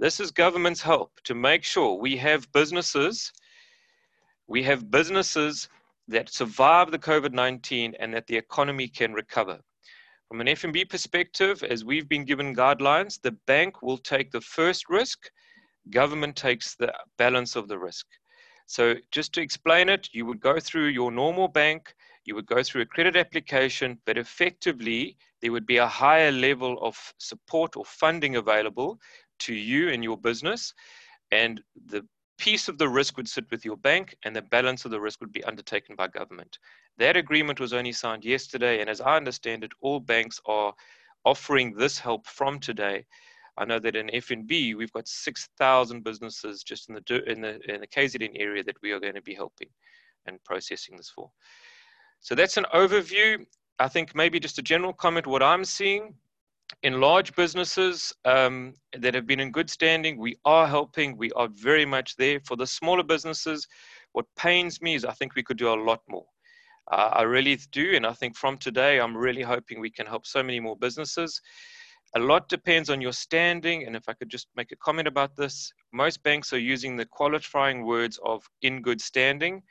[0.00, 3.32] This is government's help to make sure we have businesses,
[4.48, 5.68] we have businesses
[6.08, 9.60] that survive the COVID 19 and that the economy can recover.
[10.28, 14.88] From an FNB perspective, as we've been given guidelines, the bank will take the first
[14.88, 15.30] risk,
[15.90, 18.06] government takes the balance of the risk.
[18.66, 22.64] So, just to explain it, you would go through your normal bank, you would go
[22.64, 27.84] through a credit application, but effectively there would be a higher level of support or
[27.84, 28.98] funding available
[29.38, 30.74] to you and your business.
[31.30, 32.04] And the
[32.38, 35.20] piece of the risk would sit with your bank and the balance of the risk
[35.20, 36.58] would be undertaken by government.
[36.98, 38.80] That agreement was only signed yesterday.
[38.80, 40.74] And as I understand it, all banks are
[41.24, 43.04] offering this help from today.
[43.58, 47.80] I know that in FNB, we've got 6,000 businesses just in the, in, the, in
[47.80, 49.68] the KZN area that we are going to be helping
[50.26, 51.30] and processing this for.
[52.20, 53.44] So that's an overview.
[53.78, 56.14] I think maybe just a general comment what I'm seeing
[56.82, 61.16] in large businesses um, that have been in good standing, we are helping.
[61.16, 62.40] We are very much there.
[62.40, 63.66] For the smaller businesses,
[64.12, 66.26] what pains me is I think we could do a lot more.
[66.90, 67.96] Uh, I really do.
[67.96, 71.40] And I think from today, I'm really hoping we can help so many more businesses.
[72.14, 73.84] A lot depends on your standing.
[73.86, 77.06] And if I could just make a comment about this, most banks are using the
[77.06, 79.62] qualifying words of in good standing.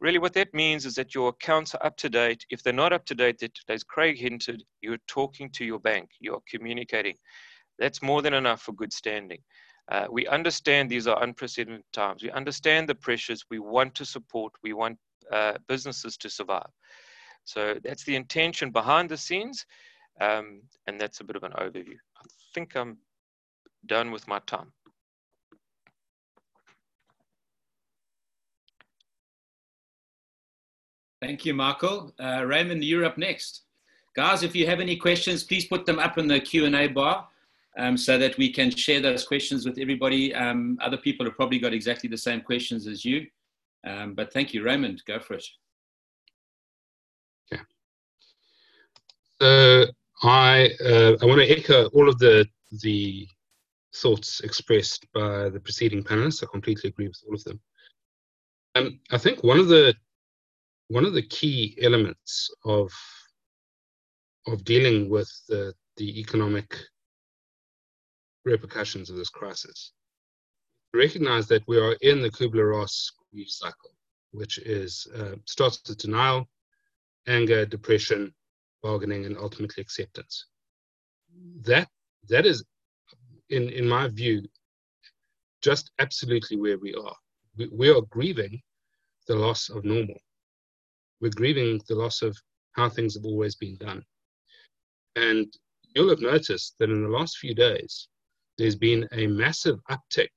[0.00, 2.46] Really, what that means is that your accounts are up to date.
[2.50, 6.10] If they're not up to date, that, as Craig hinted, you're talking to your bank,
[6.20, 7.16] you're communicating.
[7.78, 9.40] That's more than enough for good standing.
[9.90, 12.22] Uh, we understand these are unprecedented times.
[12.22, 13.44] We understand the pressures.
[13.50, 14.52] We want to support.
[14.62, 14.98] We want
[15.32, 16.70] uh, businesses to survive.
[17.44, 19.64] So that's the intention behind the scenes.
[20.20, 21.96] Um, and that's a bit of an overview.
[22.16, 22.24] I
[22.54, 22.98] think I'm
[23.86, 24.72] done with my time.
[31.20, 32.14] Thank you, Michael.
[32.20, 33.62] Uh, Raymond, you're up next.
[34.14, 37.26] Guys, if you have any questions, please put them up in the Q&A bar
[37.78, 40.34] um, so that we can share those questions with everybody.
[40.34, 43.26] Um, other people have probably got exactly the same questions as you.
[43.86, 45.02] Um, but thank you, Raymond.
[45.06, 45.46] Go for it.
[47.52, 47.62] Okay.
[49.40, 49.86] So
[50.22, 52.46] I, uh, I want to echo all of the,
[52.82, 53.26] the
[53.94, 56.42] thoughts expressed by the preceding panelists.
[56.42, 57.60] I completely agree with all of them.
[58.74, 59.94] Um, I think one of the
[60.88, 62.90] one of the key elements of
[64.46, 66.74] of dealing with the, the economic
[68.44, 69.92] repercussions of this crisis
[70.94, 73.92] recognize that we are in the Kubler-Ross grief cycle,
[74.32, 76.48] which is uh, starts with denial,
[77.26, 78.34] anger, depression,
[78.82, 80.46] bargaining, and ultimately acceptance.
[81.60, 81.88] That
[82.30, 82.64] that is,
[83.50, 84.46] in in my view,
[85.60, 87.16] just absolutely where we are.
[87.58, 88.62] We, we are grieving
[89.26, 90.18] the loss of normal.
[91.20, 92.36] We're grieving the loss of
[92.72, 94.04] how things have always been done.
[95.16, 95.52] And
[95.94, 98.08] you'll have noticed that in the last few days,
[98.56, 100.28] there's been a massive uptick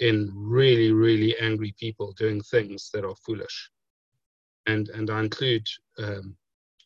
[0.00, 3.70] in really, really angry people doing things that are foolish.
[4.66, 5.66] And, and I include
[5.98, 6.36] um,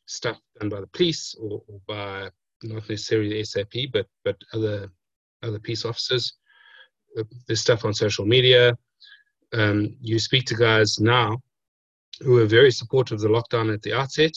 [0.06, 2.30] stuff done by the police or, or by
[2.62, 4.90] not necessarily the SAP, but, but other,
[5.42, 6.34] other peace officers.
[7.18, 8.76] Uh, there's stuff on social media.
[9.52, 11.40] Um, you speak to guys now
[12.20, 14.32] who were very supportive of the lockdown at the outset,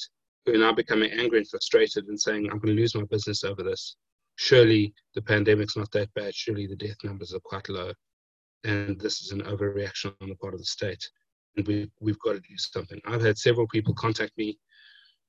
[0.45, 3.43] who are now becoming angry and frustrated and saying, I'm going to lose my business
[3.43, 3.95] over this.
[4.36, 6.34] Surely the pandemic's not that bad.
[6.34, 7.91] Surely the death numbers are quite low.
[8.63, 11.03] And this is an overreaction on the part of the state.
[11.57, 12.99] And we, we've got to do something.
[13.05, 14.57] I've had several people contact me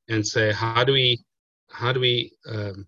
[0.09, 1.22] and say, how do we,
[1.70, 2.86] how do we um,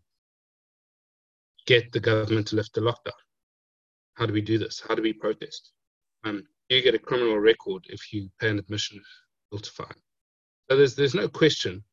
[1.66, 3.12] get the government to lift the lockdown?
[4.14, 4.82] How do we do this?
[4.86, 5.72] How do we protest?
[6.24, 9.00] Um, you get a criminal record if you pay an admission
[9.52, 9.94] to.
[10.70, 11.84] So there's there's no question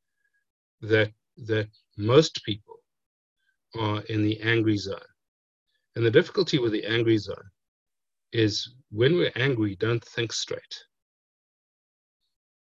[0.82, 1.12] that
[1.45, 2.78] that most people
[3.78, 4.99] are in the angry zone.
[5.95, 7.49] And the difficulty with the angry zone
[8.32, 10.86] is when we're angry, don't think straight.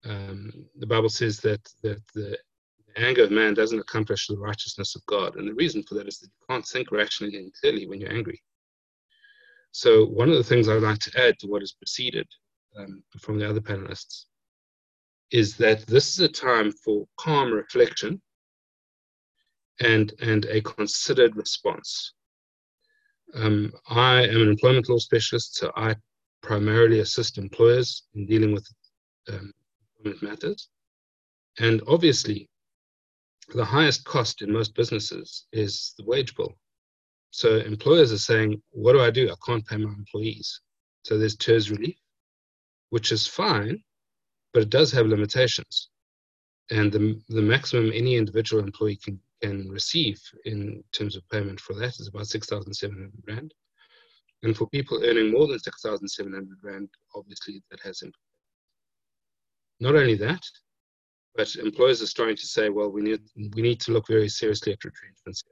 [0.03, 2.38] Um, the Bible says that that the
[2.97, 6.19] anger of man doesn't accomplish the righteousness of God, and the reason for that is
[6.19, 8.41] that you can't think rationally and clearly when you're angry.
[9.71, 12.28] So one of the things I'd like to add to what has preceded
[12.78, 14.26] um, from the other panelists
[15.32, 18.21] is that this is a time for calm reflection
[19.82, 22.13] and, and a considered response.
[23.34, 25.95] Um, I am an employment law specialist, so I
[26.41, 28.67] primarily assist employers in dealing with
[29.30, 29.51] um,
[29.97, 30.69] employment matters.
[31.59, 32.49] And obviously,
[33.53, 36.53] the highest cost in most businesses is the wage bill.
[37.32, 39.30] So employers are saying, what do I do?
[39.30, 40.61] I can't pay my employees.
[41.03, 41.97] So there's TERS relief,
[42.89, 43.84] which is fine
[44.55, 45.89] but it does have limitations.
[46.71, 51.73] And the, the maximum any individual employee can, can receive in terms of payment for
[51.73, 53.53] that is about 6,700 Rand.
[54.43, 58.17] And for people earning more than 6,700 Rand, obviously that has impact.
[59.81, 60.41] Not only that,
[61.35, 63.23] but employers are starting to say, well, we need,
[63.55, 65.43] we need to look very seriously at retrenchments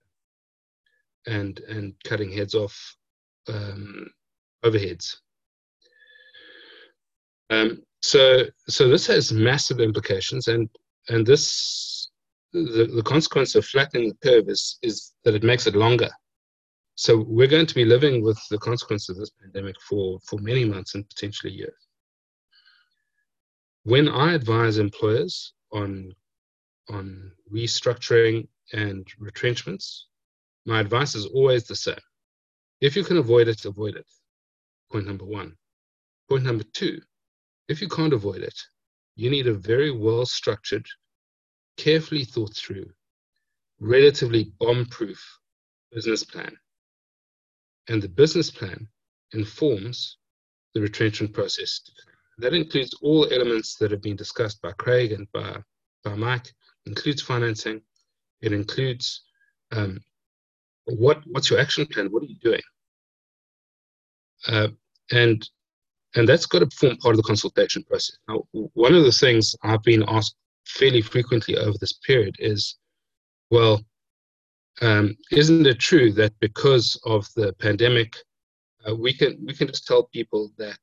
[1.27, 2.95] and, and cutting heads off
[3.49, 4.09] um,
[4.63, 5.17] overheads.
[7.49, 10.69] Um, so, so this has massive implications, and
[11.07, 12.09] and this
[12.51, 16.09] the, the consequence of flattening the curve is is that it makes it longer.
[16.95, 20.65] So we're going to be living with the consequence of this pandemic for for many
[20.65, 21.87] months and potentially years.
[23.83, 26.11] When I advise employers on
[26.89, 30.07] on restructuring and retrenchments,
[30.65, 32.05] my advice is always the same.
[32.81, 34.07] If you can avoid it, avoid it.
[34.91, 35.55] Point number one.
[36.27, 36.99] Point number two
[37.67, 38.59] if you can't avoid it,
[39.15, 40.85] you need a very well structured,
[41.77, 42.89] carefully thought through,
[43.79, 45.21] relatively bomb proof
[45.91, 46.55] business plan.
[47.89, 48.87] And the business plan
[49.33, 50.17] informs
[50.73, 51.81] the retrenchment process.
[52.39, 55.57] That includes all elements that have been discussed by Craig and by,
[56.03, 57.81] by Mike, it includes financing,
[58.41, 59.23] it includes
[59.71, 59.99] um,
[60.85, 62.61] what, what's your action plan, what are you doing?
[64.47, 64.67] Uh,
[65.11, 65.47] and
[66.15, 68.17] and that's got to form part of the consultation process.
[68.27, 68.43] Now,
[68.73, 70.35] one of the things I've been asked
[70.65, 72.77] fairly frequently over this period is,
[73.49, 73.81] well,
[74.81, 78.15] um, isn't it true that because of the pandemic,
[78.87, 80.79] uh, we can we can just tell people that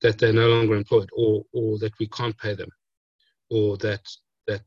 [0.00, 2.70] that they're no longer employed, or or that we can't pay them,
[3.50, 4.02] or that
[4.46, 4.62] that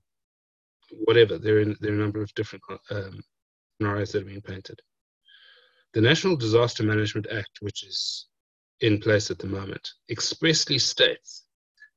[1.05, 3.19] whatever there are there are a number of different um,
[3.77, 4.79] scenarios that are being painted.
[5.93, 8.27] The National Disaster Management Act, which is
[8.81, 11.45] in place at the moment expressly states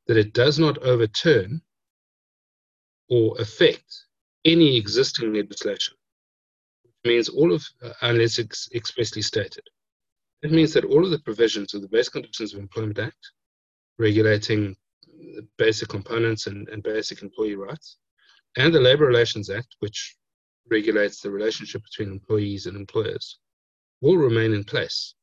[0.06, 1.60] that it does not overturn
[3.10, 4.04] or affect
[4.44, 5.94] any existing legislation.
[6.84, 9.64] It means all of, uh, unless it's expressly stated.
[10.42, 13.32] It means that all of the provisions of the Basic Conditions of Employment Act,
[13.98, 14.76] regulating
[15.56, 17.96] basic components and, and basic employee rights,
[18.56, 20.16] and the Labour Relations Act, which
[20.70, 23.38] regulates the relationship between employees and employers,
[24.00, 25.14] will remain in place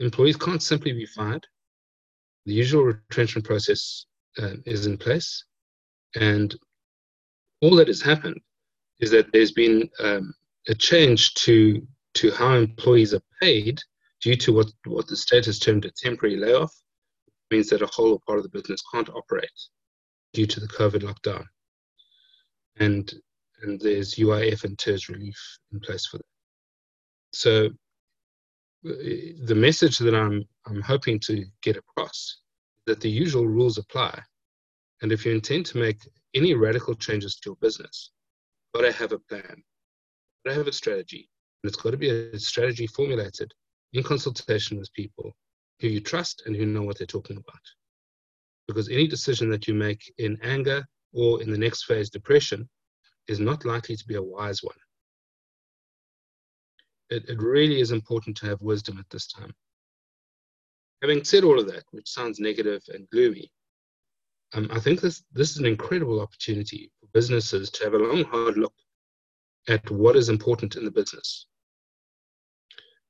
[0.00, 1.46] employees can't simply be fired.
[2.46, 4.06] The usual retrenchment process
[4.38, 5.44] uh, is in place.
[6.16, 6.54] And
[7.60, 8.40] all that has happened
[8.98, 10.34] is that there's been um,
[10.68, 13.80] a change to, to how employees are paid
[14.20, 16.74] due to what, what the state has termed a temporary layoff.
[17.26, 19.48] It means that a whole part of the business can't operate
[20.32, 21.44] due to the COVID lockdown.
[22.78, 23.12] And,
[23.62, 26.26] and there's UIF and TERS relief in place for that.
[27.32, 27.70] So
[28.88, 28.92] Uh,
[29.44, 32.38] the message that I'm I'm hoping to get across
[32.86, 34.18] that the usual rules apply,
[35.02, 35.98] and if you intend to make
[36.34, 38.10] any radical changes to your business,
[38.72, 41.28] you've got to have a plan, you've got to have a strategy,
[41.62, 43.52] and it's got to be a strategy formulated
[43.92, 45.30] in consultation with people
[45.80, 47.60] who you trust and who know what they're talking about.
[48.66, 52.66] Because any decision that you make in anger or in the next phase, depression,
[53.28, 54.76] is not likely to be a wise one
[57.10, 59.52] it, it really is important to have wisdom at this time.
[61.02, 63.50] Having said all of that, which sounds negative and gloomy,
[64.52, 68.24] um, I think this, this is an incredible opportunity for businesses to have a long,
[68.24, 68.74] hard look
[69.68, 71.46] at what is important in the business.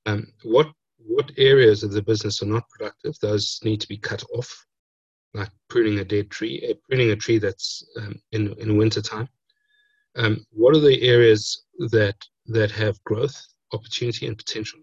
[0.07, 4.23] Um, what, what areas of the business are not productive, those need to be cut
[4.35, 4.67] off,
[5.35, 9.29] like pruning a dead tree, uh, pruning a tree that's um, in, in winter time.
[10.17, 13.41] Um, what are the areas that, that have growth
[13.73, 14.81] opportunity and potential.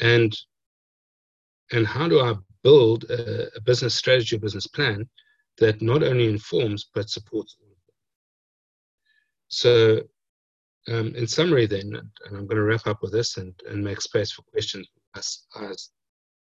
[0.00, 0.36] And
[1.72, 5.08] and how do i build a, a business strategy a business plan
[5.58, 7.56] that not only informs but supports
[9.48, 10.00] so
[10.88, 14.00] um, in summary then and i'm going to wrap up with this and, and make
[14.00, 15.72] space for questions as i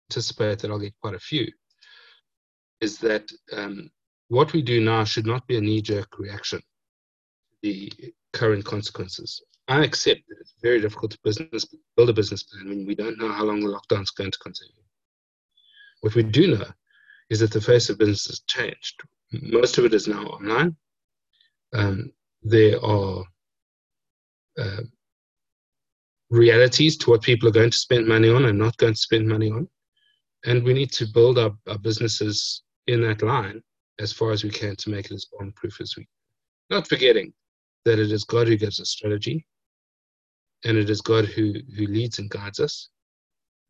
[0.09, 1.47] anticipate that i'll get quite a few
[2.81, 3.89] is that um,
[4.27, 6.65] what we do now should not be a knee-jerk reaction to
[7.61, 7.91] the
[8.33, 11.65] current consequences I accept that it's very difficult to business
[11.97, 14.39] build a business plan when we don't know how long the lockdown is going to
[14.39, 14.73] continue.
[16.01, 16.67] What we do know
[17.29, 19.01] is that the face of business has changed.
[19.31, 20.75] Most of it is now online.
[21.73, 22.11] Um,
[22.43, 23.23] there are
[24.59, 24.81] uh,
[26.29, 29.27] realities to what people are going to spend money on and not going to spend
[29.27, 29.67] money on.
[30.45, 33.63] And we need to build up our businesses in that line
[33.97, 36.77] as far as we can to make it as bomb proof as we can.
[36.77, 37.33] Not forgetting
[37.85, 39.45] that it is God who gives us strategy
[40.65, 42.89] and it is God who, who leads and guides us,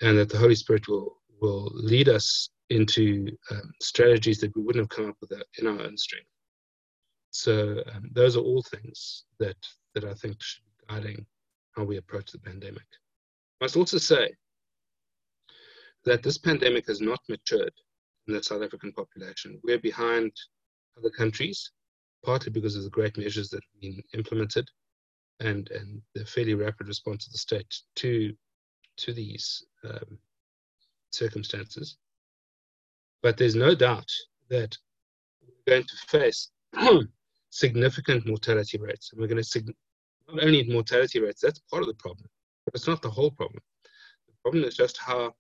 [0.02, 4.84] and that the Holy Spirit will, will lead us into um, strategies that we wouldn't
[4.84, 6.28] have come up with in our own strength.
[7.32, 9.58] So um, those are all things that,
[9.94, 11.26] that I think should be guiding
[11.76, 12.88] how we approach the pandemic.
[13.62, 14.34] I must also say
[16.06, 17.74] that this pandemic has not matured
[18.28, 19.60] in the South African population.
[19.64, 20.32] We're behind
[20.98, 21.72] other countries,
[22.24, 24.70] partly because of the great measures that have been implemented,
[25.40, 28.34] and and the fairly rapid response of the state to
[28.98, 30.18] to these um,
[31.12, 31.98] circumstances.
[33.22, 34.10] But there's no doubt
[34.50, 34.78] that
[35.42, 36.52] we're going to face
[37.50, 39.74] significant mortality rates, and we're going to
[40.30, 41.42] not only mortality rates.
[41.42, 42.30] That's part of the problem,
[42.66, 43.62] but it's not the whole problem.
[44.28, 45.34] The problem is just how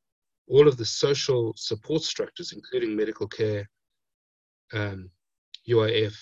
[0.47, 3.69] all of the social support structures, including medical care,
[4.73, 5.09] um,
[5.67, 6.15] UIF,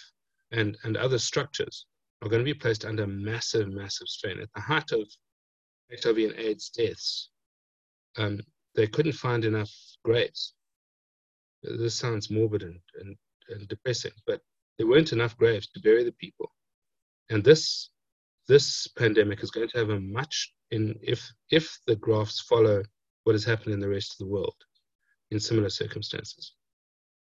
[0.51, 1.85] and, and other structures,
[2.23, 4.39] are going to be placed under massive, massive strain.
[4.39, 5.07] At the height of
[6.01, 7.29] HIV and AIDS deaths,
[8.17, 8.39] um,
[8.75, 9.71] they couldn't find enough
[10.05, 10.53] graves.
[11.61, 13.15] This sounds morbid and, and,
[13.49, 14.41] and depressing, but
[14.77, 16.49] there weren't enough graves to bury the people.
[17.29, 17.89] And this
[18.49, 22.83] this pandemic is going to have a much in if if the graphs follow
[23.23, 24.55] what has happened in the rest of the world
[25.31, 26.53] in similar circumstances,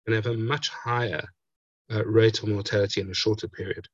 [0.06, 1.24] and have a much higher
[1.92, 3.86] uh, rate of mortality in a shorter period.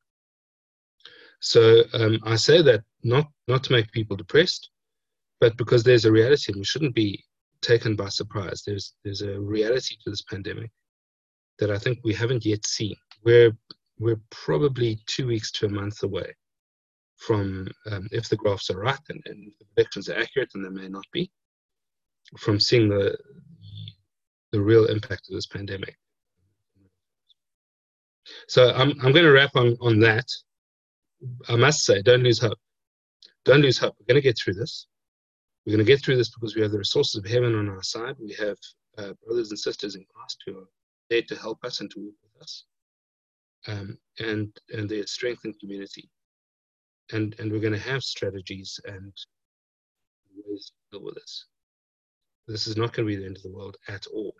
[1.40, 4.70] So um, I say that not not to make people depressed,
[5.40, 7.24] but because there's a reality and we shouldn't be
[7.60, 8.62] taken by surprise.
[8.66, 10.70] There's there's a reality to this pandemic
[11.58, 12.96] that I think we haven't yet seen.
[13.24, 13.56] We're
[13.98, 16.34] we're probably two weeks to a month away
[17.16, 20.68] from um, if the graphs are right and, and the predictions are accurate, and they
[20.68, 21.30] may not be,
[22.38, 23.16] from seeing the
[24.52, 25.96] the real impact of this pandemic.
[28.48, 30.26] So I'm I'm going to wrap on on that.
[31.48, 32.58] I must say, don't lose hope.
[33.44, 33.94] Don't lose hope.
[33.98, 34.86] We're going to get through this.
[35.64, 37.82] We're going to get through this because we have the resources of heaven on our
[37.82, 38.16] side.
[38.18, 38.56] We have
[38.98, 40.68] uh, brothers and sisters in Christ who are
[41.10, 42.64] there to help us and to work with us.
[43.66, 46.08] Um, and and their strength in community.
[47.12, 49.12] And and we're going to have strategies and
[50.46, 51.46] ways to deal with this.
[52.46, 54.34] This is not going to be the end of the world at all,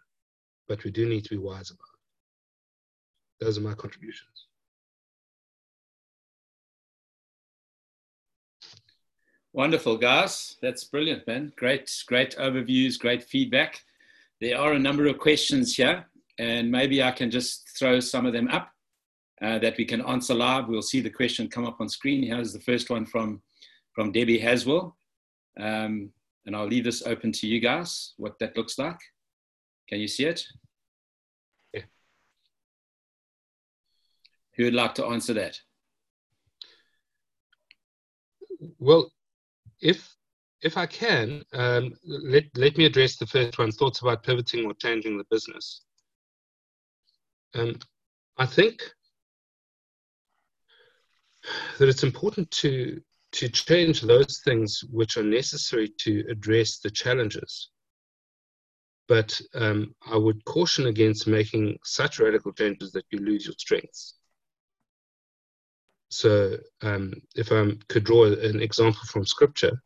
[0.67, 3.45] but we do need to be wise about it.
[3.45, 4.48] Those are my contributions.
[9.59, 10.55] Wonderful, guys.
[10.63, 11.53] That's brilliant, man.
[11.57, 13.83] Great, great overviews, great feedback.
[14.41, 16.07] There are a number of questions here,
[16.39, 18.71] and maybe I can just throw some of them up
[19.43, 20.69] uh, that we can answer live.
[20.69, 22.23] We'll see the question come up on screen.
[22.23, 23.43] Here's the first one from,
[23.97, 24.97] from Debbie Haswell.
[25.59, 26.11] Um,
[26.47, 29.01] and I'll leave this open to you guys, what that looks like.
[29.89, 30.45] Can you see it?
[31.75, 31.83] Yeah.
[34.55, 35.59] Who would like to answer that?
[38.79, 39.11] Well,
[39.81, 40.15] if
[40.61, 44.75] if I can, um, let, let me address the first one thoughts about pivoting or
[44.75, 45.83] changing the business.
[47.55, 47.79] Um,
[48.37, 48.83] I think
[51.79, 53.01] that it's important to,
[53.33, 57.71] to change those things which are necessary to address the challenges.
[59.07, 64.18] But um, I would caution against making such radical changes that you lose your strengths.
[66.11, 69.83] So, um, if I could draw an example from scripture,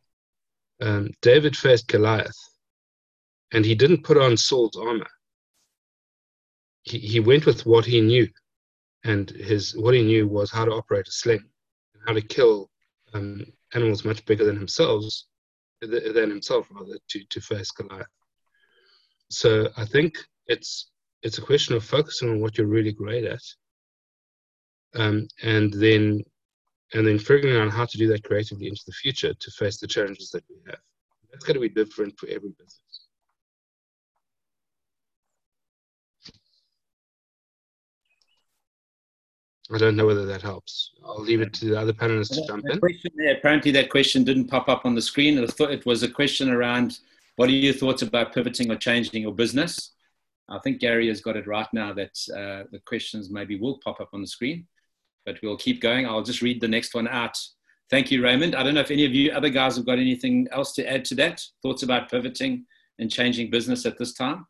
[0.80, 2.36] um, David faced Goliath,
[3.52, 5.10] and he didn't put on Saul's armor.
[6.82, 8.28] He, he went with what he knew,
[9.04, 11.44] and his what he knew was how to operate a sling,
[12.06, 12.70] how to kill
[13.14, 13.44] um,
[13.74, 15.04] animals much bigger than himself,
[15.80, 18.06] than himself rather, to, to face Goliath.
[19.30, 20.14] So I think
[20.46, 20.90] it's
[21.22, 23.42] it's a question of focusing on what you're really great at,
[24.94, 26.22] um, and then
[26.94, 29.86] and then figuring out how to do that creatively into the future to face the
[29.86, 30.80] challenges that we have.
[31.30, 33.06] That's going to be different for every business.
[39.72, 40.90] I don't know whether that helps.
[41.02, 42.78] I'll leave it to the other panelists to jump in.
[43.16, 45.42] There, apparently, that question didn't pop up on the screen.
[45.42, 46.98] I thought It was a question around
[47.36, 49.92] what are your thoughts about pivoting or changing your business?
[50.50, 53.98] I think Gary has got it right now that uh, the questions maybe will pop
[54.00, 54.66] up on the screen
[55.24, 56.06] but we'll keep going.
[56.06, 57.36] I'll just read the next one out.
[57.90, 58.54] Thank you, Raymond.
[58.54, 61.04] I don't know if any of you other guys have got anything else to add
[61.06, 61.42] to that.
[61.62, 62.64] Thoughts about pivoting
[62.98, 64.46] and changing business at this time?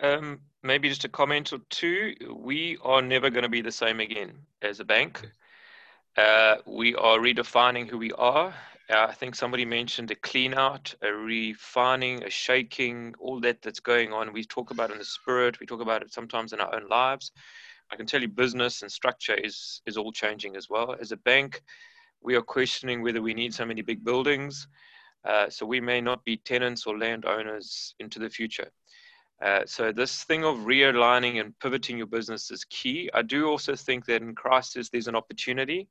[0.00, 2.14] Um, maybe just a comment or two.
[2.32, 4.32] We are never going to be the same again
[4.62, 5.28] as a bank.
[6.16, 8.54] Uh, we are redefining who we are.
[8.90, 13.80] Uh, I think somebody mentioned a clean out, a refining, a shaking, all that that's
[13.80, 14.32] going on.
[14.32, 15.60] We talk about in the spirit.
[15.60, 17.30] We talk about it sometimes in our own lives.
[17.92, 20.94] I can tell you business and structure is, is all changing as well.
[21.00, 21.62] As a bank,
[22.22, 24.68] we are questioning whether we need so many big buildings.
[25.24, 28.70] Uh, so we may not be tenants or landowners into the future.
[29.44, 33.10] Uh, so this thing of realigning and pivoting your business is key.
[33.14, 35.88] I do also think that in crisis there's an opportunity.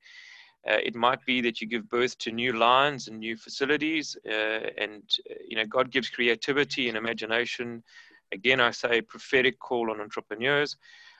[0.69, 4.69] Uh, it might be that you give birth to new lines and new facilities, uh,
[4.77, 7.81] and uh, you know God gives creativity and imagination.
[8.31, 10.75] Again, I say prophetic call on entrepreneurs.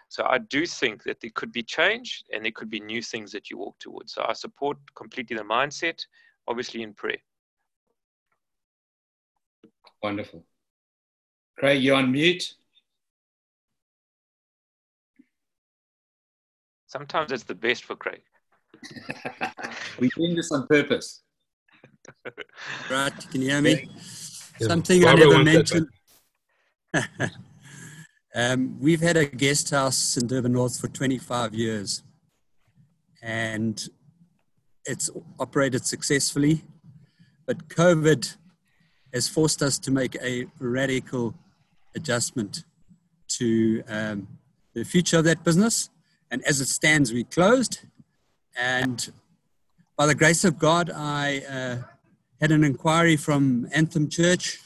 [0.09, 3.31] So I do think that there could be change and there could be new things
[3.31, 4.13] that you walk towards.
[4.13, 6.03] So I support completely the mindset,
[6.47, 7.19] obviously in prayer.
[10.01, 10.43] Wonderful.
[11.59, 12.55] Craig, you're on mute.
[16.87, 18.23] Sometimes it's the best for Craig.
[19.99, 21.21] We're doing this on purpose.
[22.89, 23.87] Right, can you hear me?
[24.59, 25.87] Something I never mentioned.
[28.35, 32.03] Um, we've had a guest house in Durban North for 25 years
[33.21, 33.89] and
[34.85, 35.09] it's
[35.39, 36.61] operated successfully.
[37.45, 38.35] But COVID
[39.13, 41.33] has forced us to make a radical
[41.95, 42.65] adjustment
[43.29, 44.27] to um,
[44.73, 45.89] the future of that business.
[46.31, 47.79] And as it stands, we closed.
[48.55, 49.11] And
[49.97, 51.77] by the grace of God, I uh,
[52.39, 54.59] had an inquiry from Anthem Church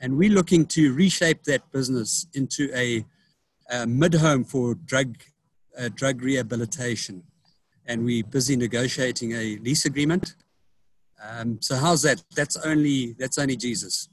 [0.00, 3.04] and we're looking to reshape that business into a,
[3.70, 5.16] a mid-home for drug
[5.78, 7.22] uh, drug rehabilitation,
[7.86, 10.34] and we're busy negotiating a lease agreement.
[11.22, 12.22] Um, so how's that?
[12.34, 14.08] That's only that's only Jesus.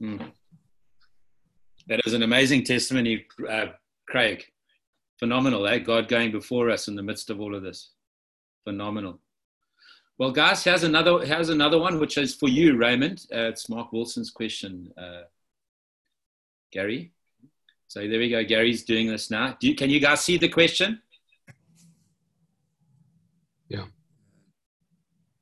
[0.00, 0.32] Mm.
[1.88, 3.66] That is an amazing testimony, uh,
[4.08, 4.44] Craig.
[5.18, 5.78] Phenomenal, eh?
[5.78, 7.90] God going before us in the midst of all of this.
[8.64, 9.20] Phenomenal.
[10.18, 13.26] Well, guys, here's another here's another one, which is for you, Raymond.
[13.32, 15.22] Uh, it's Mark Wilson's question, uh,
[16.70, 17.12] Gary.
[17.88, 18.44] So there we go.
[18.44, 19.56] Gary's doing this now.
[19.60, 21.02] You, can you guys see the question?
[23.68, 23.84] Yeah.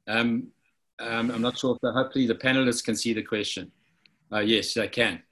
[0.08, 0.48] Um,
[0.98, 3.70] um, I'm not sure if the, hopefully the panelists can see the question.
[4.32, 5.22] Uh, yes, they can.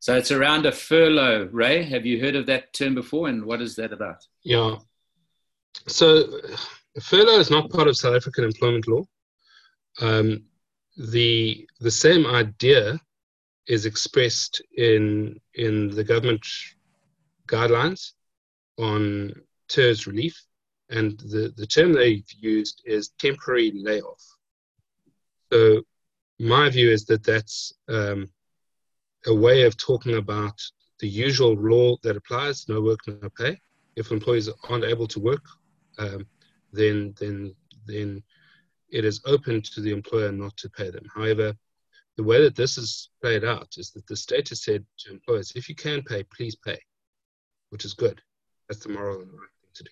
[0.00, 1.48] So it's around a furlough.
[1.50, 4.26] Ray, have you heard of that term before, and what is that about?
[4.44, 4.76] Yeah.
[5.86, 6.40] So
[7.00, 9.04] furlough is not part of South African employment law.
[10.00, 10.44] Um,
[10.96, 13.00] the the same idea
[13.66, 16.44] is expressed in in the government
[17.46, 18.12] guidelines
[18.78, 19.32] on
[19.68, 20.36] TERS relief,
[20.90, 24.22] and the, the term they've used is temporary layoff.
[25.52, 25.82] So
[26.38, 28.28] my view is that that's um,
[29.26, 30.60] a way of talking about
[31.00, 33.58] the usual law that applies: no work, no pay.
[33.96, 35.44] If employees aren't able to work,
[35.98, 36.26] um,
[36.72, 37.54] then then
[37.86, 38.22] then
[38.90, 41.04] it is open to the employer not to pay them.
[41.14, 41.54] However,
[42.16, 45.52] the way that this is played out is that the state has said to employers,
[45.54, 46.78] if you can pay, please pay,
[47.70, 48.20] which is good.
[48.68, 49.90] That's the moral and the right thing to do.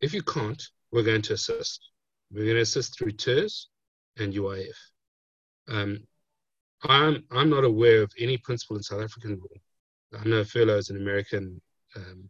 [0.00, 1.90] If you can't, we're going to assist.
[2.30, 3.68] We're going to assist through TERS
[4.18, 4.76] and UIF.
[5.68, 6.00] Um,
[6.82, 10.20] I'm I'm not aware of any principle in South African law.
[10.20, 11.60] I know furlough is an American
[11.96, 12.28] um,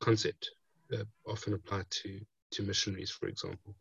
[0.00, 0.50] concept,
[0.92, 2.20] uh, often applied to
[2.52, 3.74] to missionaries, for example.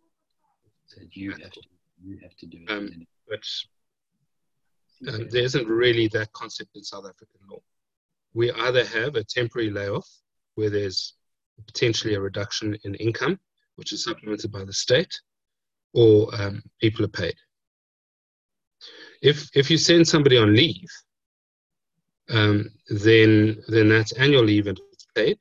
[0.87, 1.61] So you have to,
[2.03, 2.71] you have to do it.
[2.71, 3.45] Um, but
[5.13, 7.61] um, there isn't really that concept in South African law.
[8.33, 10.07] We either have a temporary layoff
[10.55, 11.15] where there's
[11.65, 13.39] potentially a reduction in income,
[13.75, 15.13] which is supplemented by the state,
[15.93, 17.35] or um, people are paid.
[19.21, 20.89] If if you send somebody on leave,
[22.29, 25.39] um, then then that's annual leave and it's paid.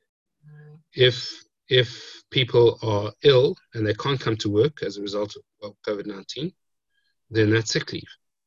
[0.93, 5.73] If if people are ill and they can't come to work as a result of
[5.87, 6.51] COVID nineteen,
[7.29, 8.03] then that's sick leave.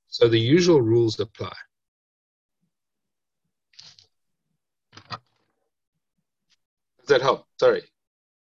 [0.08, 1.52] So the usual rules apply.
[7.00, 7.46] Does that help?
[7.58, 7.82] Sorry.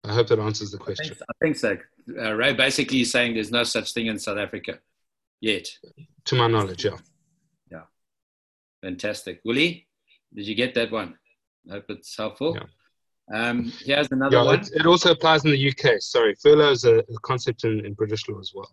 [0.04, 1.14] I hope that answers the question.
[1.22, 1.76] I think so.
[2.18, 4.78] Uh, Ray basically is saying there's no such thing in South Africa
[5.40, 5.68] yet.
[6.24, 6.96] To my knowledge, yeah.
[7.70, 7.82] Yeah.
[8.82, 9.40] Fantastic.
[9.44, 9.86] Willie,
[10.34, 11.18] did you get that one?
[11.68, 12.54] I hope it's helpful.
[12.56, 12.66] Yeah.
[13.32, 14.60] Um, here's another yeah, one.
[14.60, 16.00] It, it, also applies in the UK.
[16.00, 18.68] Sorry, furlough is a, a concept in, in British law as well.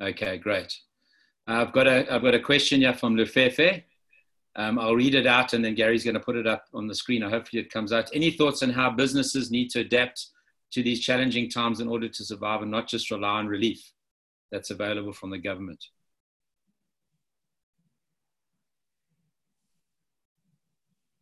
[0.00, 0.74] Okay, great.
[1.46, 3.84] I've got a I've got a question here from Lefefe.
[4.54, 6.94] Um, I'll read it out and then Gary's going to put it up on the
[6.94, 7.22] screen.
[7.22, 8.10] Hopefully it comes out.
[8.14, 10.26] Any thoughts on how businesses need to adapt
[10.72, 13.82] to these challenging times in order to survive and not just rely on relief
[14.50, 15.82] that's available from the government?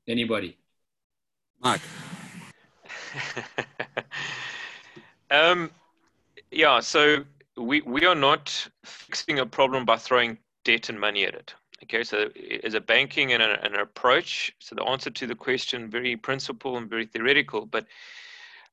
[0.08, 0.59] Anybody?
[1.62, 1.80] Mark.
[5.30, 5.70] um,
[6.50, 7.24] yeah, so
[7.56, 11.54] we, we are not fixing a problem by throwing debt and money at it.
[11.82, 12.28] Okay, so
[12.62, 16.76] as a banking and a, an approach, so the answer to the question very principle
[16.76, 17.86] and very theoretical, but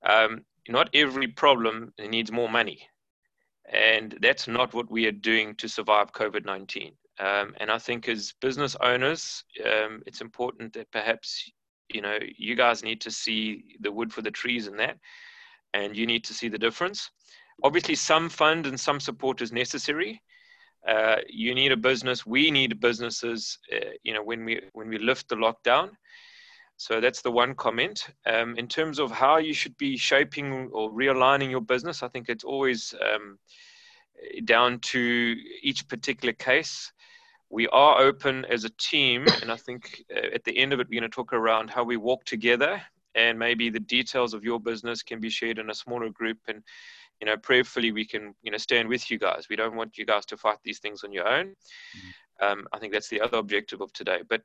[0.04, 2.88] um, not every problem needs more money,
[3.72, 6.94] and that's not what we are doing to survive COVID nineteen.
[7.20, 11.50] Um, and I think as business owners, um, it's important that perhaps
[11.90, 14.98] you know you guys need to see the wood for the trees in that,
[15.74, 17.12] and you need to see the difference.
[17.64, 20.22] Obviously, some fund and some support is necessary
[20.88, 22.26] uh, you need a business.
[22.26, 23.60] We need businesses.
[23.74, 25.92] Uh, you know, when we when we lift the lockdown.
[26.78, 28.08] So that's the one comment.
[28.28, 32.30] Um, in terms of how you should be shaping or realigning your business, I think
[32.30, 33.40] it's always um,
[34.46, 36.92] down to each particular case.
[37.50, 40.88] We are open as a team, and I think uh, at the end of it,
[40.90, 42.82] we're going to talk around how we walk together,
[43.16, 46.62] and maybe the details of your business can be shared in a smaller group, and
[47.22, 49.48] you know, prayerfully we can, you know, stand with you guys.
[49.50, 51.48] We don't want you guys to fight these things on your own.
[51.48, 52.46] Mm-hmm.
[52.46, 54.20] Um, I think that's the other objective of today.
[54.28, 54.44] But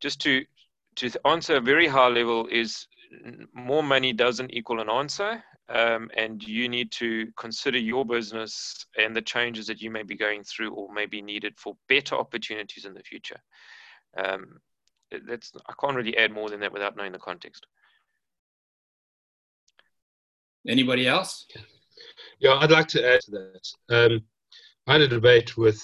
[0.00, 0.44] just to
[0.96, 2.86] to answer a very high level is
[3.54, 9.14] more money doesn't equal an answer, um, and you need to consider your business and
[9.14, 12.84] the changes that you may be going through or may be needed for better opportunities
[12.84, 13.38] in the future.
[14.16, 14.60] Um,
[15.26, 17.66] that's I can't really add more than that without knowing the context.
[20.66, 21.46] Anybody else?
[22.38, 23.68] Yeah, I'd like to add to that.
[23.88, 24.20] Um,
[24.86, 25.82] I had a debate with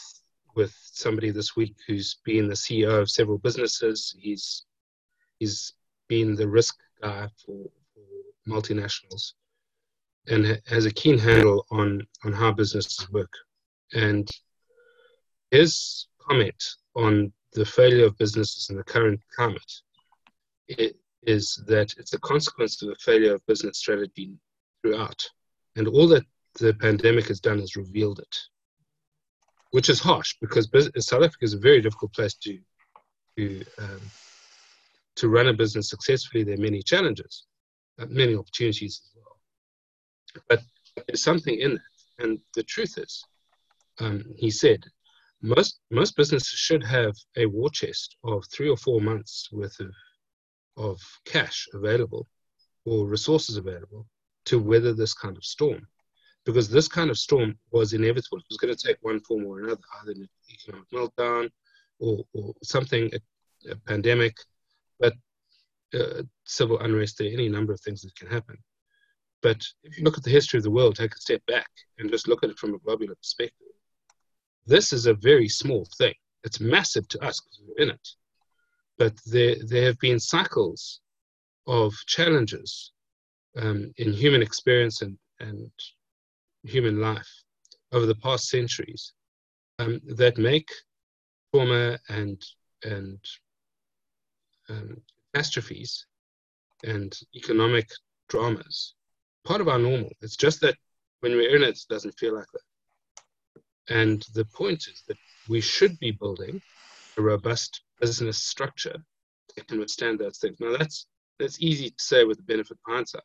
[0.55, 4.15] with somebody this week who's been the CEO of several businesses.
[4.19, 4.65] He's
[5.39, 5.75] he's
[6.09, 6.86] been the risk guy
[7.45, 9.33] for, for multinationals,
[10.29, 13.33] and has a keen handle on on how businesses work.
[13.93, 14.29] And
[15.51, 16.63] his comment
[16.95, 19.73] on the failure of businesses in the current climate
[21.23, 24.37] is that it's a consequence of a failure of business strategy
[24.83, 25.23] throughout.
[25.77, 26.25] And all that
[26.59, 28.37] the pandemic has done is revealed it,
[29.71, 32.59] which is harsh because South Africa is a very difficult place to
[33.37, 34.01] to um,
[35.17, 36.45] to run a business successfully.
[36.45, 37.45] There are many challenges,
[37.99, 39.39] uh, many opportunities as well,
[40.49, 40.61] but
[41.07, 42.25] there's something in that.
[42.25, 43.23] And the truth is,
[43.99, 44.85] um, he said,
[45.43, 49.93] most most businesses should have a war chest of three or four months worth of
[50.77, 52.27] of cash available
[52.85, 54.07] or resources available
[54.47, 55.87] to weather this kind of storm
[56.45, 58.39] because this kind of storm was inevitable.
[58.39, 61.51] It was going to take one form or another, either an economic meltdown
[61.99, 64.37] or, or something, a, a pandemic,
[64.99, 65.15] but
[65.95, 68.57] uh, civil unrest, there are any number of things that can happen.
[69.43, 71.69] But if you look at the history of the world, take a step back
[71.99, 73.69] and just look at it from a globular perspective,
[74.67, 76.15] this is a very small thing.
[76.43, 78.09] It's massive to us because we're in it.
[78.99, 81.01] But there, there have been cycles
[81.67, 82.93] of challenges
[83.57, 85.71] um, in human experience and, and
[86.65, 87.29] human life
[87.93, 89.13] over the past centuries
[89.79, 90.69] um, that make
[91.53, 92.43] trauma and
[92.85, 93.19] and
[94.69, 95.01] um,
[95.33, 96.07] catastrophes
[96.85, 97.89] and economic
[98.29, 98.95] dramas
[99.47, 100.11] part of our normal.
[100.21, 100.77] It's just that
[101.21, 103.95] when we're in it, it doesn't feel like that.
[103.95, 105.17] And the point is that
[105.49, 106.61] we should be building
[107.17, 108.97] a robust business structure
[109.55, 110.57] that can withstand those things.
[110.61, 111.07] Now, that's,
[111.39, 113.23] that's easy to say with the benefit of hindsight.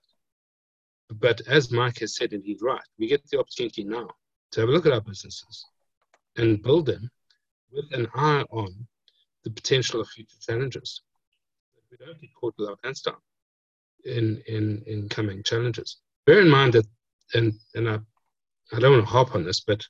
[1.10, 4.08] But as Mike has said, and he's right, we get the opportunity now
[4.52, 5.66] to have a look at our businesses
[6.38, 7.10] and build them
[7.72, 8.88] with an eye on
[9.44, 11.02] the potential of future challenges.
[11.92, 13.18] We don't get caught with our pants down
[14.06, 15.98] in, in, in coming challenges.
[16.26, 16.86] Bear in mind that,
[17.34, 18.00] and, and I,
[18.74, 19.86] I don't want to harp on this, but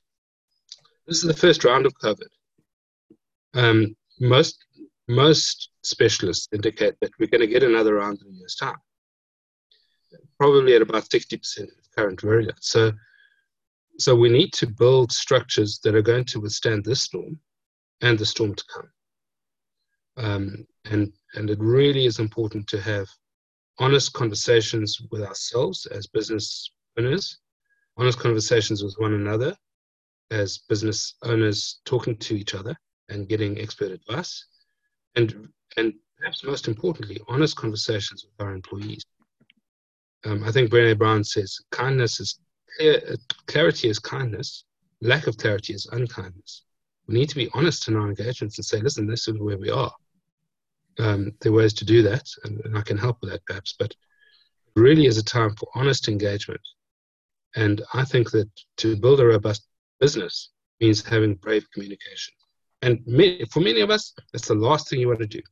[1.06, 2.28] this is the first round of COVID.
[3.54, 4.58] Um, most,
[5.08, 8.76] most specialists indicate that we're going to get another round in a year's time,
[10.38, 12.62] probably at about 60% of current variant.
[12.62, 12.92] So,
[13.98, 17.38] so we need to build structures that are going to withstand this storm
[18.00, 18.90] and the storm to come.
[20.16, 23.08] Um, and, and it really is important to have
[23.78, 27.38] honest conversations with ourselves as business owners,
[27.96, 29.56] honest conversations with one another
[30.30, 32.74] as business owners talking to each other
[33.08, 34.46] and getting expert advice,
[35.16, 39.04] and, and perhaps most importantly, honest conversations with our employees.
[40.24, 42.38] Um, I think Brené Brown says kindness is
[42.76, 44.64] clear, clarity is kindness,
[45.00, 46.62] lack of clarity is unkindness.
[47.08, 49.70] We need to be honest in our engagements and say, listen, this is where we
[49.70, 49.92] are
[50.98, 53.74] um, there are ways to do that, and, and, I can help with that perhaps.
[53.78, 53.94] But
[54.76, 56.60] really is a time for honest engagement.
[57.56, 59.66] And I think that to build a robust
[60.00, 62.34] business means having brave communication.
[62.80, 65.42] And many, for many of us, that's the last thing you want to do.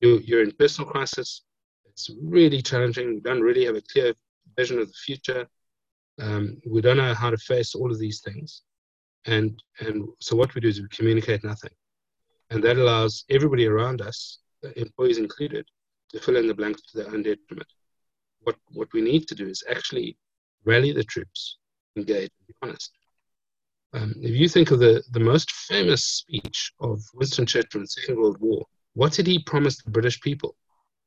[0.00, 1.42] You're, you're in personal crisis.
[1.86, 3.14] It's really challenging.
[3.14, 4.14] We don't really have a clear
[4.56, 5.46] vision of the future.
[6.20, 8.62] Um, we don't know how to face all of these things.
[9.26, 11.70] And, and so what we do is we communicate nothing.
[12.50, 14.38] And that allows everybody around us
[14.78, 15.66] employees included,
[16.10, 17.68] to fill in the blanks to their own detriment.
[18.40, 20.16] What, what we need to do is actually
[20.64, 21.58] rally the troops,
[21.96, 22.92] engage, and be honest.
[23.94, 27.88] Um, if you think of the, the most famous speech of Winston Churchill in the
[27.88, 30.56] Second World War, what did he promise the British people?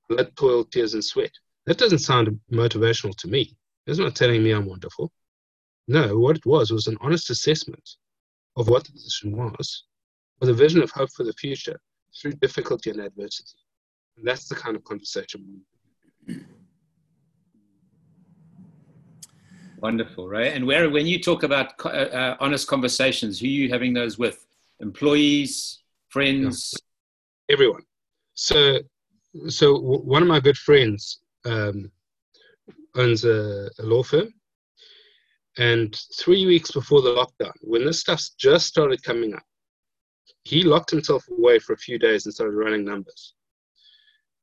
[0.10, 1.32] Blood, toil, tears, and sweat.
[1.66, 3.58] That doesn't sound motivational to me.
[3.88, 5.12] It's not telling me I'm wonderful.
[5.88, 7.90] No, what it was was an honest assessment
[8.56, 9.84] of what the position was,
[10.40, 11.80] with a vision of hope for the future,
[12.20, 13.58] through difficulty and adversity.
[14.18, 15.62] And that's the kind of conversation
[19.80, 20.54] Wonderful, right?
[20.54, 24.18] And where, when you talk about uh, uh, honest conversations, who are you having those
[24.18, 24.46] with?
[24.80, 27.54] Employees, friends, yeah.
[27.54, 27.84] everyone.
[28.34, 28.80] So,
[29.48, 31.92] so w- one of my good friends um,
[32.96, 34.34] owns a, a law firm,
[35.60, 39.44] and three weeks before the lockdown, when this stuff just started coming up,
[40.48, 43.34] he locked himself away for a few days and started running numbers.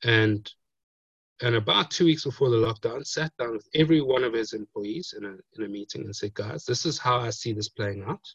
[0.05, 0.51] And
[1.41, 5.15] and about two weeks before the lockdown, sat down with every one of his employees
[5.17, 8.05] in a in a meeting and said, "Guys, this is how I see this playing
[8.05, 8.27] out,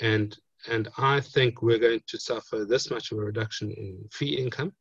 [0.00, 0.36] and
[0.66, 4.72] and I think we're going to suffer this much of a reduction in fee income.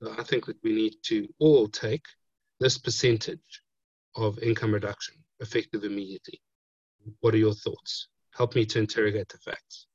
[0.00, 2.04] So I think that we need to all take
[2.60, 3.62] this percentage
[4.14, 6.40] of income reduction effective immediately.
[7.20, 8.08] What are your thoughts?
[8.30, 9.86] Help me to interrogate the facts."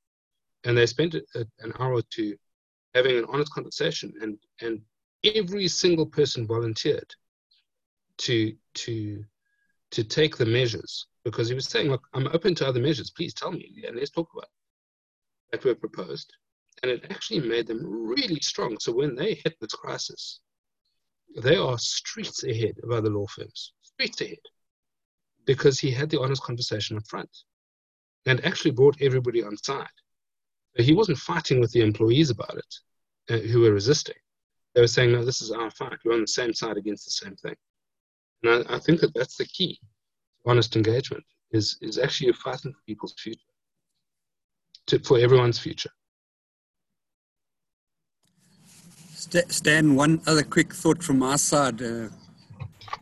[0.67, 2.35] And they spent a, an hour or two
[2.93, 4.81] having an honest conversation and and
[5.23, 7.09] every single person volunteered
[8.17, 9.23] to to
[9.91, 13.09] to take the measures because he was saying look i'm open to other measures.
[13.09, 14.49] Please tell me and let's talk about
[15.51, 16.31] that were proposed.
[16.83, 18.77] And it actually made them really strong.
[18.79, 20.41] So when they hit this crisis
[21.43, 24.45] they are streets ahead of other law firms streets ahead
[25.45, 27.29] because he had the honest conversation up front
[28.25, 29.97] and actually brought everybody on side
[30.85, 32.75] he wasn't fighting with the employees about it
[33.29, 34.15] uh, who were resisting.
[34.75, 35.97] They were saying, no, this is our fight.
[36.05, 37.55] We're on the same side against the same thing.
[38.43, 39.79] And I, I think that that's the key.
[40.45, 43.39] Honest engagement is, is actually fighting for people's future,
[44.87, 45.89] to, for everyone's future.
[49.15, 52.09] Stan, one other quick thought from our side, uh,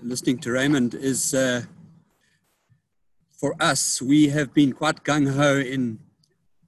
[0.01, 1.63] listening to Raymond, is uh,
[3.31, 5.99] for us, we have been quite gung ho in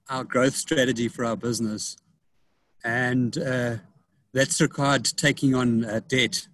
[0.08, 1.96] our growth strategy for our business.
[2.84, 3.76] And uh,
[4.32, 6.46] that's required taking on uh, debt.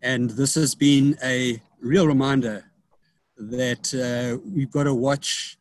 [0.00, 2.64] And this has been a real reminder
[3.36, 5.58] that uh, we've got to watch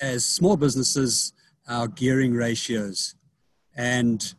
[0.00, 1.32] as small businesses
[1.68, 3.14] our gearing ratios
[3.76, 4.34] and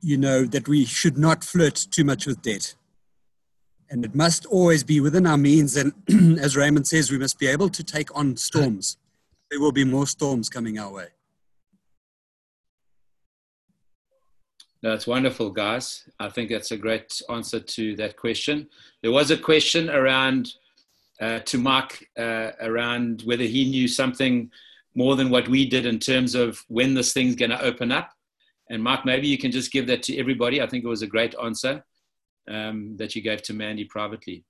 [0.00, 2.74] you know that we should not flirt too much with debt
[3.90, 5.92] and it must always be within our means and
[6.40, 8.96] as raymond says we must be able to take on storms
[9.52, 11.08] there will be more storms coming our way.
[14.82, 16.08] That's wonderful, guys.
[16.18, 18.68] I think that's a great answer to that question.
[19.02, 20.54] There was a question around
[21.20, 24.50] uh, to Mark uh, around whether he knew something
[24.94, 28.10] more than what we did in terms of when this thing's going to open up.
[28.70, 30.62] And Mark, maybe you can just give that to everybody.
[30.62, 31.84] I think it was a great answer
[32.48, 34.46] um, that you gave to Mandy privately.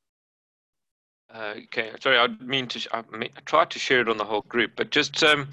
[1.35, 2.97] Uh, okay, sorry, I mean to.
[2.97, 5.49] I, mean, I, tried to share it on the whole group, but just um,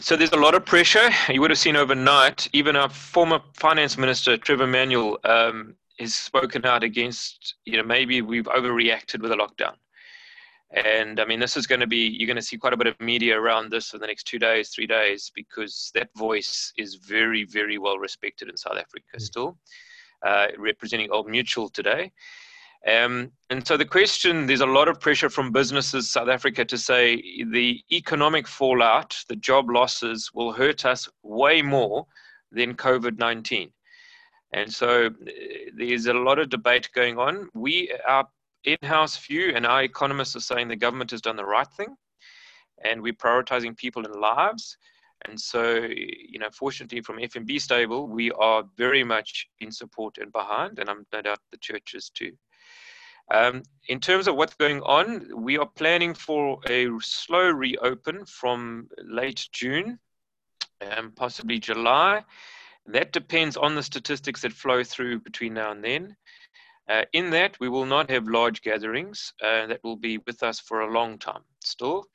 [0.00, 1.08] so there's a lot of pressure.
[1.28, 2.48] You would have seen overnight.
[2.52, 7.54] Even our former finance minister Trevor Manuel um, has spoken out against.
[7.64, 9.74] You know, maybe we've overreacted with a lockdown.
[10.70, 12.86] And I mean, this is going to be, you're going to see quite a bit
[12.86, 16.96] of media around this for the next two days, three days, because that voice is
[16.96, 19.20] very, very well respected in South Africa mm.
[19.20, 19.56] still,
[20.26, 22.12] uh, representing Old Mutual today.
[22.88, 26.78] Um, and so the question, there's a lot of pressure from businesses, South Africa, to
[26.78, 27.16] say
[27.50, 32.06] the economic fallout, the job losses will hurt us way more
[32.52, 33.70] than COVID 19.
[34.54, 35.10] And so uh,
[35.76, 37.48] there's a lot of debate going on.
[37.52, 38.26] We, our
[38.64, 41.94] in-house view, and our economists are saying the government has done the right thing,
[42.84, 44.78] and we're prioritizing people and lives.
[45.26, 50.32] And so, you know, fortunately from FNB stable, we are very much in support and
[50.32, 52.32] behind, and I'm no doubt the churches too.
[53.30, 58.88] Um, in terms of what's going on, we are planning for a slow reopen from
[59.04, 59.98] late June,
[60.80, 62.24] um, possibly July.
[62.86, 66.16] That depends on the statistics that flow through between now and then.
[66.88, 70.58] Uh, in that, we will not have large gatherings uh, that will be with us
[70.58, 72.06] for a long time still.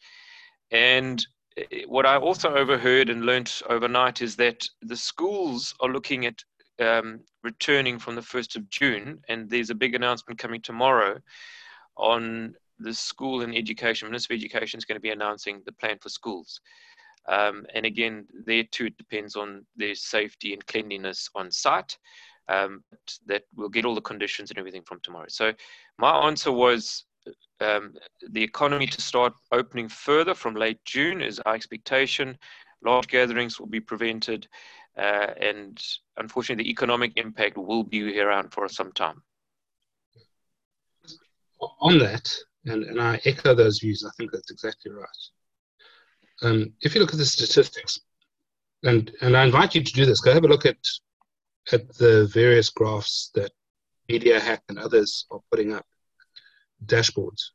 [0.71, 1.23] And
[1.59, 6.43] uh, what I also overheard and learnt overnight is that the schools are looking at
[6.79, 11.19] um, returning from the 1st of June, and there's a big announcement coming tomorrow
[11.97, 14.09] on the school and education.
[14.09, 16.59] Minister of Education is going to be announcing the plan for schools.
[17.27, 21.97] Um, and again, there too, it depends on their safety and cleanliness on site
[22.49, 22.83] um,
[23.25, 25.27] that we'll get all the conditions and everything from tomorrow.
[25.29, 25.53] So
[25.97, 27.05] my answer was
[27.61, 27.93] um,
[28.31, 32.37] the economy to start opening further from late June is our expectation.
[32.83, 34.47] Large gatherings will be prevented,
[34.97, 35.81] uh, and
[36.17, 39.21] unfortunately, the economic impact will be around for some time.
[41.79, 42.29] On that,
[42.65, 45.07] and, and I echo those views, I think that's exactly right.
[46.41, 47.99] Um, if you look at the statistics,
[48.83, 50.77] and, and I invite you to do this, go have a look at
[51.71, 53.51] at the various graphs that
[54.09, 55.85] MediaHack and others are putting up,
[56.85, 57.51] dashboards.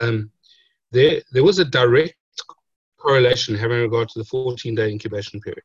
[0.00, 0.30] Um,
[0.90, 2.16] there, there was a direct
[3.04, 5.62] correlation having regard to the 14 day incubation period.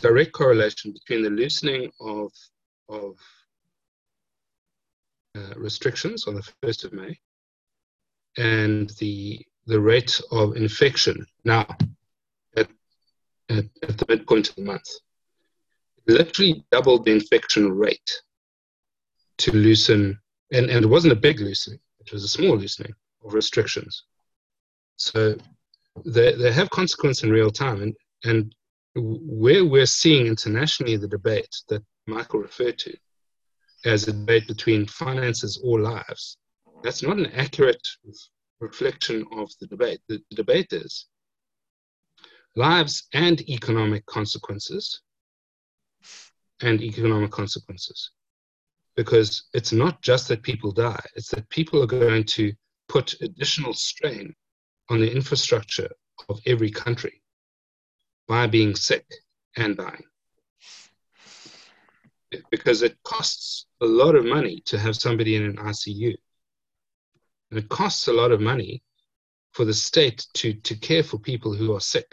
[0.00, 2.32] Direct correlation between the loosening of,
[2.88, 3.16] of
[5.36, 7.18] uh, restrictions on the 1st of May
[8.38, 11.66] and the, the rate of infection now
[12.56, 12.68] at,
[13.48, 14.88] at, at the midpoint of the month
[16.06, 18.10] It literally doubled the infection rate
[19.38, 20.18] to loosen,
[20.50, 22.92] and, and it wasn't a big loosening, it was a small loosening
[23.24, 24.04] of restrictions.
[24.96, 25.36] So
[26.04, 27.82] they, they have consequence in real time.
[27.82, 28.54] And, and
[28.94, 32.96] where we're seeing internationally the debate that Michael referred to
[33.84, 36.38] as a debate between finances or lives,
[36.82, 37.86] that's not an accurate
[38.60, 40.00] reflection of the debate.
[40.08, 41.06] The, the debate is
[42.54, 45.00] lives and economic consequences
[46.60, 48.10] and economic consequences.
[48.94, 52.52] Because it's not just that people die, it's that people are going to
[52.88, 54.34] put additional strain
[54.92, 55.90] on the infrastructure
[56.28, 57.22] of every country
[58.28, 59.06] by being sick
[59.56, 60.04] and dying.
[62.50, 66.14] Because it costs a lot of money to have somebody in an ICU.
[67.50, 68.82] And it costs a lot of money
[69.52, 72.10] for the state to, to care for people who are sick.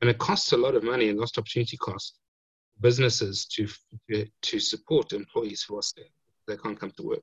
[0.00, 2.18] And it costs a lot of money and lost opportunity costs
[2.80, 3.68] businesses to
[4.42, 6.10] to support employees who are sick
[6.48, 7.22] they can't come to work.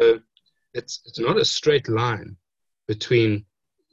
[0.00, 0.20] So
[0.72, 2.36] it's it's not a straight line
[2.88, 3.44] between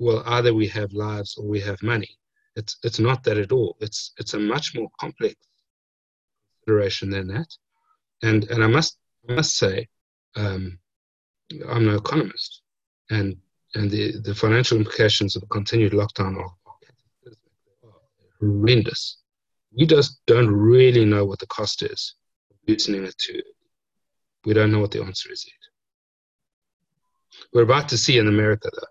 [0.03, 2.11] well either we have lives or we have money.
[2.59, 3.71] It's it's not that at all.
[3.85, 5.35] It's it's a much more complex
[6.65, 7.49] consideration than that.
[8.21, 8.93] And and I must
[9.29, 9.87] I must say
[10.35, 10.79] um,
[11.73, 12.61] I'm no economist,
[13.09, 13.37] and
[13.75, 16.53] and the, the financial implications of the continued lockdown are,
[17.25, 18.01] are
[18.39, 19.21] horrendous
[19.75, 22.15] we just don't really know what the cost is
[22.49, 23.41] of loosening it to.
[24.45, 25.53] We don't know what the answer is yet.
[27.53, 28.87] We're about to see in America, though.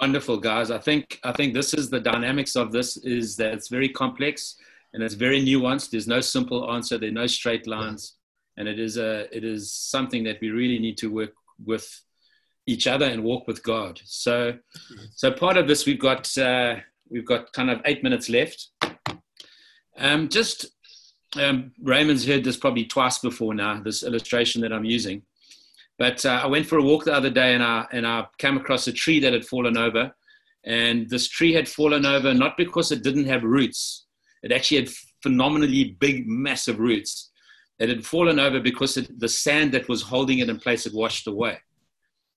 [0.00, 0.70] Wonderful, guys.
[0.70, 4.56] I think I think this is the dynamics of this is that it's very complex
[4.92, 5.90] and it's very nuanced.
[5.90, 6.98] There's no simple answer.
[6.98, 8.16] There are no straight lines,
[8.56, 11.34] and it is a it is something that we really need to work
[11.64, 11.86] with
[12.66, 14.00] each other and walk with God.
[14.04, 14.58] So,
[15.14, 16.36] so part of this we've got.
[16.36, 16.76] Uh,
[17.10, 18.70] We've got kind of eight minutes left.
[19.98, 20.66] Um, just
[21.36, 25.22] um, Raymond's heard this probably twice before now, this illustration that I'm using.
[25.98, 28.56] But uh, I went for a walk the other day and I, and I came
[28.56, 30.12] across a tree that had fallen over.
[30.64, 34.06] And this tree had fallen over not because it didn't have roots,
[34.42, 34.90] it actually had
[35.22, 37.30] phenomenally big, massive roots.
[37.78, 40.92] It had fallen over because it, the sand that was holding it in place had
[40.92, 41.58] washed away.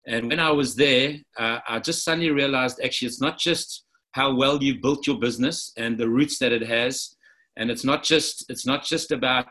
[0.06, 4.34] And when I was there, uh, I just suddenly realized actually it's not just how
[4.34, 7.16] well you built your business and the roots that it has,
[7.56, 9.48] and it's not just it's not just about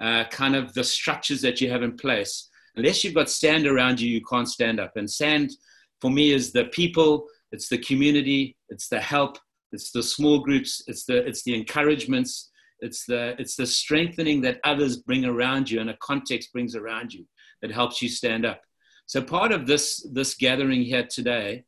[0.00, 2.48] uh, kind of the structures that you have in place.
[2.76, 4.92] Unless you've got sand around you, you can't stand up.
[4.96, 5.50] And sand,
[6.00, 9.38] for me, is the people, it's the community, it's the help,
[9.72, 12.50] it's the small groups, it's the it's the encouragements,
[12.80, 17.12] it's the it's the strengthening that others bring around you and a context brings around
[17.12, 17.26] you
[17.60, 18.62] that helps you stand up.
[19.06, 21.64] So part of this this gathering here today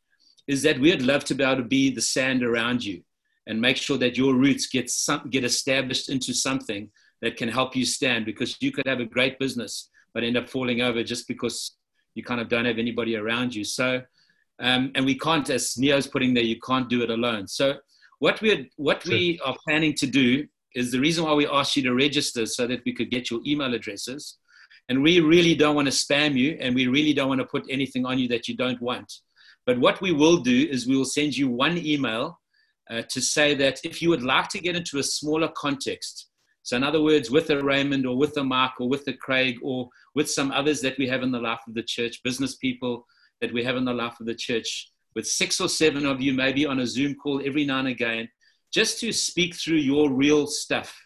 [0.47, 3.01] is that we'd love to be able to be the sand around you
[3.47, 6.89] and make sure that your roots get some, get established into something
[7.21, 10.49] that can help you stand because you could have a great business but end up
[10.49, 11.75] falling over just because
[12.15, 13.65] you kind of don't have anybody around you.
[13.65, 14.01] So,
[14.59, 17.47] um, and we can't, as Neo's putting there, you can't do it alone.
[17.47, 17.75] So,
[18.19, 19.11] what we what sure.
[19.11, 22.65] we are planning to do is the reason why we asked you to register so
[22.65, 24.37] that we could get your email addresses.
[24.87, 27.65] And we really don't want to spam you, and we really don't want to put
[27.69, 29.11] anything on you that you don't want.
[29.65, 32.39] But what we will do is we will send you one email
[32.89, 36.27] uh, to say that if you would like to get into a smaller context,
[36.65, 39.59] so in other words, with a Raymond or with a Mark or with a Craig
[39.61, 43.05] or with some others that we have in the life of the church, business people
[43.39, 46.33] that we have in the life of the church, with six or seven of you
[46.33, 48.27] maybe on a Zoom call every now and again,
[48.73, 50.99] just to speak through your real stuff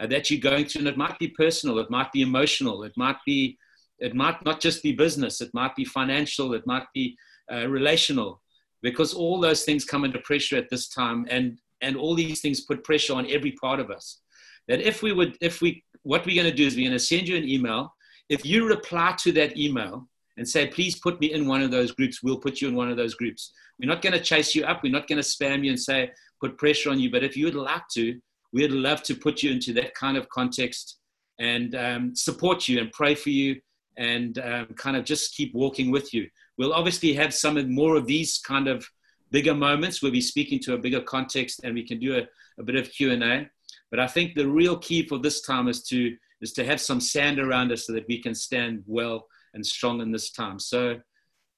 [0.00, 0.80] uh, that you're going through.
[0.80, 3.58] And it might be personal, it might be emotional, it might be,
[3.98, 7.14] it might not just be business, it might be financial, it might be
[7.52, 8.40] uh, relational
[8.80, 12.62] because all those things come under pressure at this time and and all these things
[12.62, 14.22] put pressure on every part of us
[14.68, 16.98] that if we would if we what we're going to do is we're going to
[16.98, 17.94] send you an email
[18.28, 21.92] if you reply to that email and say please put me in one of those
[21.92, 24.64] groups we'll put you in one of those groups we're not going to chase you
[24.64, 26.10] up we're not going to spam you and say
[26.40, 28.18] put pressure on you but if you would like to
[28.52, 30.98] we'd love to put you into that kind of context
[31.40, 33.60] and um, support you and pray for you
[33.96, 38.06] and um, kind of just keep walking with you We'll obviously have some more of
[38.06, 38.88] these kind of
[39.30, 42.22] bigger moments where we're speaking to a bigger context and we can do a,
[42.60, 43.48] a bit of Q&A.
[43.90, 47.00] But I think the real key for this time is to, is to have some
[47.00, 50.58] sand around us so that we can stand well and strong in this time.
[50.58, 51.00] So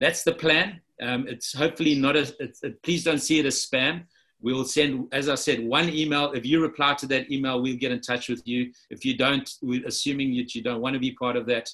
[0.00, 0.80] that's the plan.
[1.00, 2.32] Um, it's hopefully not a,
[2.82, 4.04] please don't see it as spam.
[4.42, 6.32] We will send, as I said, one email.
[6.32, 8.70] If you reply to that email, we'll get in touch with you.
[8.90, 11.70] If you don't, we're assuming that you don't want to be part of that,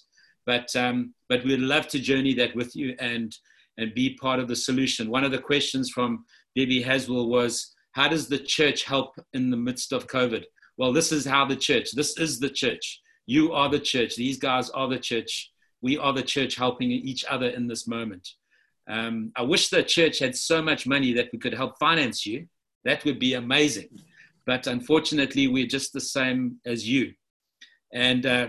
[0.47, 3.37] but um, but we'd love to journey that with you and
[3.79, 5.11] and be part of the solution.
[5.11, 6.25] One of the questions from
[6.55, 10.45] Debbie Haswell was, "How does the church help in the midst of COVID?"
[10.77, 11.93] Well, this is how the church.
[11.93, 13.01] This is the church.
[13.27, 14.17] You are the church.
[14.17, 15.51] These guys are the church.
[15.81, 18.29] We are the church helping each other in this moment.
[18.89, 22.47] Um, I wish the church had so much money that we could help finance you.
[22.85, 23.91] That would be amazing.
[24.45, 27.13] But unfortunately, we're just the same as you.
[27.93, 28.49] And uh,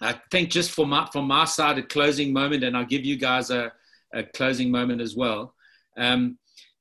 [0.00, 3.16] I think just for my, from my side, a closing moment, and I'll give you
[3.16, 3.72] guys a,
[4.12, 5.54] a closing moment as well,
[5.96, 6.38] um,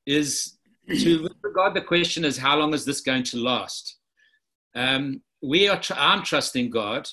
[0.08, 0.58] is
[0.90, 3.98] to regard the question as how long is this going to last?
[4.76, 7.08] Um, we are, tr- I'm trusting God.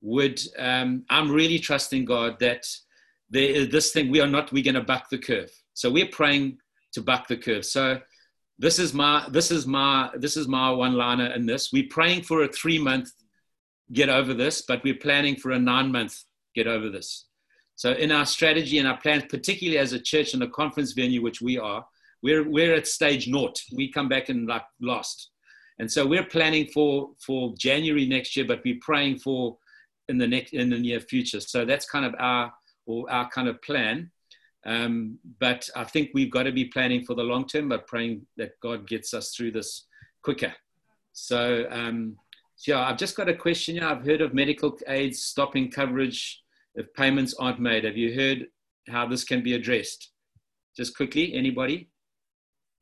[0.00, 2.64] Would um, I'm really trusting God that
[3.30, 5.50] there this thing we are not we're going to buck the curve.
[5.74, 6.58] So we're praying
[6.92, 7.64] to buck the curve.
[7.64, 8.00] So
[8.58, 11.72] this is my this is my this is my one liner in this.
[11.72, 13.10] We're praying for a three month
[13.92, 17.26] get over this, but we're planning for a nine month get over this.
[17.74, 21.22] So in our strategy and our plans, particularly as a church and a conference venue,
[21.22, 21.86] which we are,
[22.22, 23.60] we're, we're at stage naught.
[23.74, 25.30] We come back and like lost.
[25.78, 29.56] And so we're planning for, for January next year, but we're praying for
[30.08, 31.40] in the next, in the near future.
[31.40, 32.52] So that's kind of our,
[32.86, 34.10] or our kind of plan.
[34.66, 38.26] Um, but I think we've got to be planning for the long term, but praying
[38.36, 39.86] that God gets us through this
[40.22, 40.52] quicker.
[41.12, 42.16] So, um,
[42.56, 43.84] so yeah, I've just got a question here.
[43.84, 46.42] I've heard of medical aids stopping coverage
[46.74, 47.84] if payments aren't made.
[47.84, 48.46] Have you heard
[48.88, 50.10] how this can be addressed?
[50.76, 51.88] Just quickly, anybody?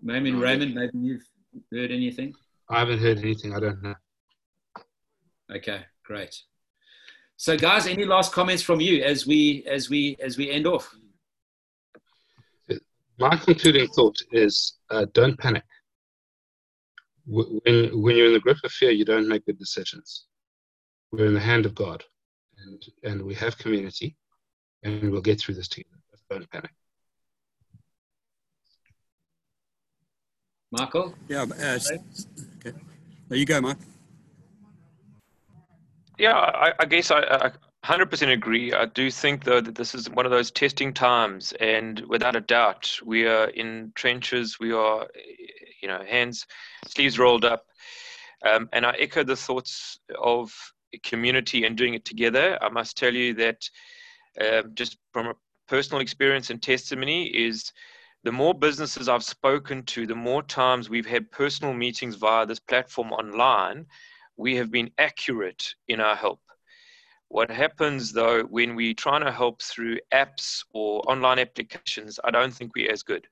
[0.01, 1.27] Maybe no, Raymond, maybe you've
[1.73, 2.35] heard anything?
[2.69, 3.55] I haven't heard anything.
[3.55, 3.95] I don't know.
[5.55, 6.35] Okay, great.
[7.37, 10.95] So, guys, any last comments from you as we as we as we end off?
[13.19, 15.63] My concluding thought is: uh, don't panic
[17.27, 20.27] when, when you're in the grip of fear, you don't make good decisions.
[21.13, 22.05] We're in the hand of God,
[22.59, 24.17] and, and we have community,
[24.83, 25.91] and we'll get through this together.
[26.31, 26.73] Don't panic.
[30.73, 31.15] Marco?
[31.29, 31.79] Yeah, uh,
[32.59, 32.77] okay.
[33.29, 33.79] There you go, Mike.
[36.19, 37.51] Yeah, I, I guess I, I,
[37.85, 38.73] 100% agree.
[38.73, 42.41] I do think, though, that this is one of those testing times, and without a
[42.41, 44.59] doubt, we are in trenches.
[44.59, 45.07] We are,
[45.81, 46.47] you know, hands,
[46.89, 47.67] sleeves rolled up.
[48.45, 50.53] Um, and I echo the thoughts of
[51.03, 52.59] community and doing it together.
[52.61, 53.69] I must tell you that
[54.41, 55.35] uh, just from a
[55.69, 57.73] personal experience and testimony is
[58.27, 62.59] the more businesses I've spoken to, the more times we've had personal meetings via this
[62.59, 63.87] platform online,
[64.37, 66.41] we have been accurate in our help.
[67.29, 72.53] What happens though when we try to help through apps or online applications, I don't
[72.53, 73.29] think we're as good.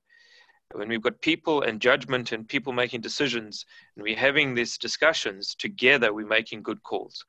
[0.71, 3.65] When we've got people and judgment and people making decisions
[3.97, 7.25] and we're having these discussions together, we're making good calls.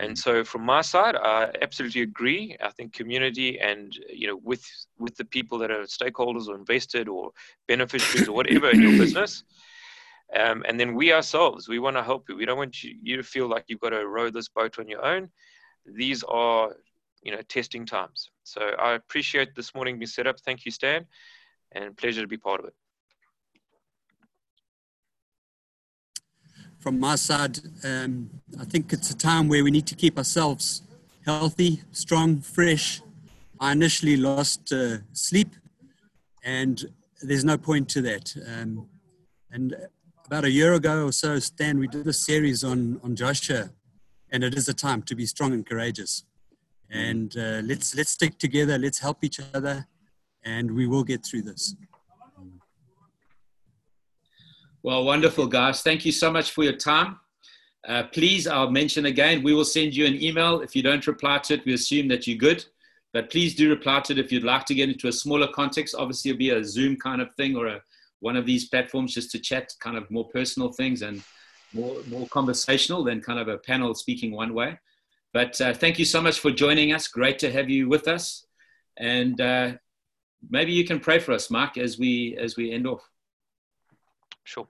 [0.00, 2.56] And so, from my side, I absolutely agree.
[2.60, 4.64] I think community and you know, with
[4.98, 7.32] with the people that are stakeholders or invested or
[7.66, 9.44] beneficiaries or whatever in your business,
[10.34, 12.36] um, and then we ourselves, we want to help you.
[12.36, 14.88] We don't want you, you to feel like you've got to row this boat on
[14.88, 15.30] your own.
[15.86, 16.76] These are,
[17.22, 18.30] you know, testing times.
[18.44, 20.38] So I appreciate this morning being set up.
[20.40, 21.06] Thank you, Stan,
[21.72, 22.74] and pleasure to be part of it.
[26.78, 28.30] From my side, um,
[28.60, 30.82] I think it's a time where we need to keep ourselves
[31.24, 33.02] healthy, strong, fresh.
[33.60, 35.56] I initially lost uh, sleep,
[36.44, 36.84] and
[37.20, 38.32] there's no point to that.
[38.46, 38.88] Um,
[39.50, 39.74] and
[40.26, 43.70] about a year ago or so, Stan, we did a series on, on Joshua,
[44.30, 46.24] and it is a time to be strong and courageous.
[46.90, 49.86] And uh, let's, let's stick together, let's help each other,
[50.44, 51.74] and we will get through this.
[54.82, 55.82] Well, wonderful, guys.
[55.82, 57.18] Thank you so much for your time.
[57.86, 60.60] Uh, please, I'll mention again, we will send you an email.
[60.60, 62.64] If you don't reply to it, we assume that you're good.
[63.12, 65.96] But please do reply to it if you'd like to get into a smaller context.
[65.98, 67.80] Obviously, it'll be a Zoom kind of thing or a
[68.20, 71.22] one of these platforms just to chat kind of more personal things and
[71.72, 74.78] more, more conversational than kind of a panel speaking one way.
[75.32, 77.06] But uh, thank you so much for joining us.
[77.08, 78.44] Great to have you with us.
[78.96, 79.72] And uh,
[80.48, 83.08] maybe you can pray for us, Mark, as we as we end off.
[84.48, 84.68] Sure.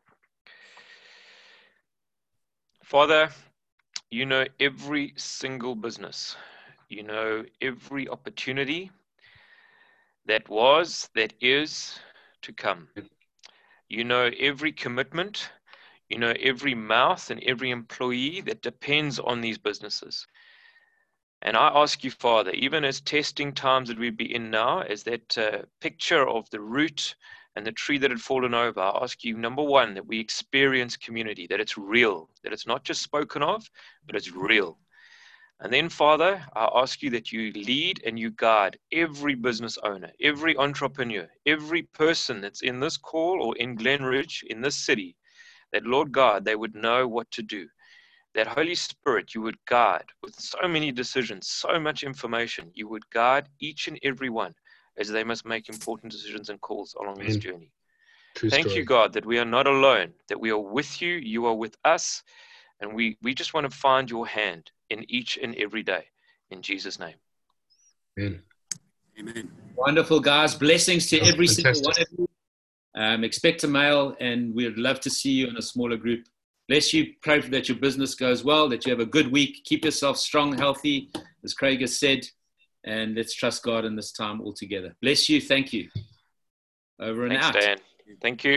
[2.83, 3.31] Father,
[4.11, 6.37] you know every single business.
[6.89, 8.91] You know every opportunity
[10.27, 11.99] that was, that is
[12.43, 12.89] to come.
[13.89, 15.51] You know every commitment,
[16.09, 20.27] you know every mouth and every employee that depends on these businesses.
[21.43, 25.05] And I ask you, Father, even as testing times that we be in now, as
[25.05, 27.15] that uh, picture of the root
[27.59, 30.97] and the tree that had fallen over, I ask you, number one, that we experience
[30.97, 33.69] community, that it's real, that it's not just spoken of,
[34.07, 34.79] but it's real.
[35.59, 40.13] And then, Father, I ask you that you lead and you guide every business owner,
[40.21, 45.17] every entrepreneur, every person that's in this call or in Glenridge, in this city,
[45.73, 47.67] that, Lord God, they would know what to do.
[48.37, 53.11] That Holy Spirit, you would guide with so many decisions, so much information, you would
[53.11, 54.55] guide each and every one
[54.99, 57.27] as they must make important decisions and calls along Amen.
[57.27, 57.73] this journey.
[58.35, 58.81] True Thank story.
[58.81, 61.77] you, God, that we are not alone, that we are with you, you are with
[61.85, 62.23] us,
[62.81, 66.05] and we, we just want to find your hand in each and every day.
[66.51, 67.17] In Jesus' name.
[68.19, 68.43] Amen.
[69.19, 69.51] Amen.
[69.77, 70.55] Wonderful, guys.
[70.55, 71.75] Blessings to oh, every fantastic.
[71.75, 72.29] single one of you.
[72.95, 76.27] Um, expect a mail, and we'd love to see you in a smaller group.
[76.69, 77.15] Bless you.
[77.23, 79.65] Pray that your business goes well, that you have a good week.
[79.65, 81.11] Keep yourself strong, healthy,
[81.45, 82.27] as Craig has said,
[82.85, 84.95] and let's trust God in this time altogether.
[85.03, 85.41] Bless you.
[85.41, 85.89] Thank you.
[87.01, 87.55] Over and Thanks, out.
[87.55, 87.77] Dan.
[88.23, 88.57] Thank you.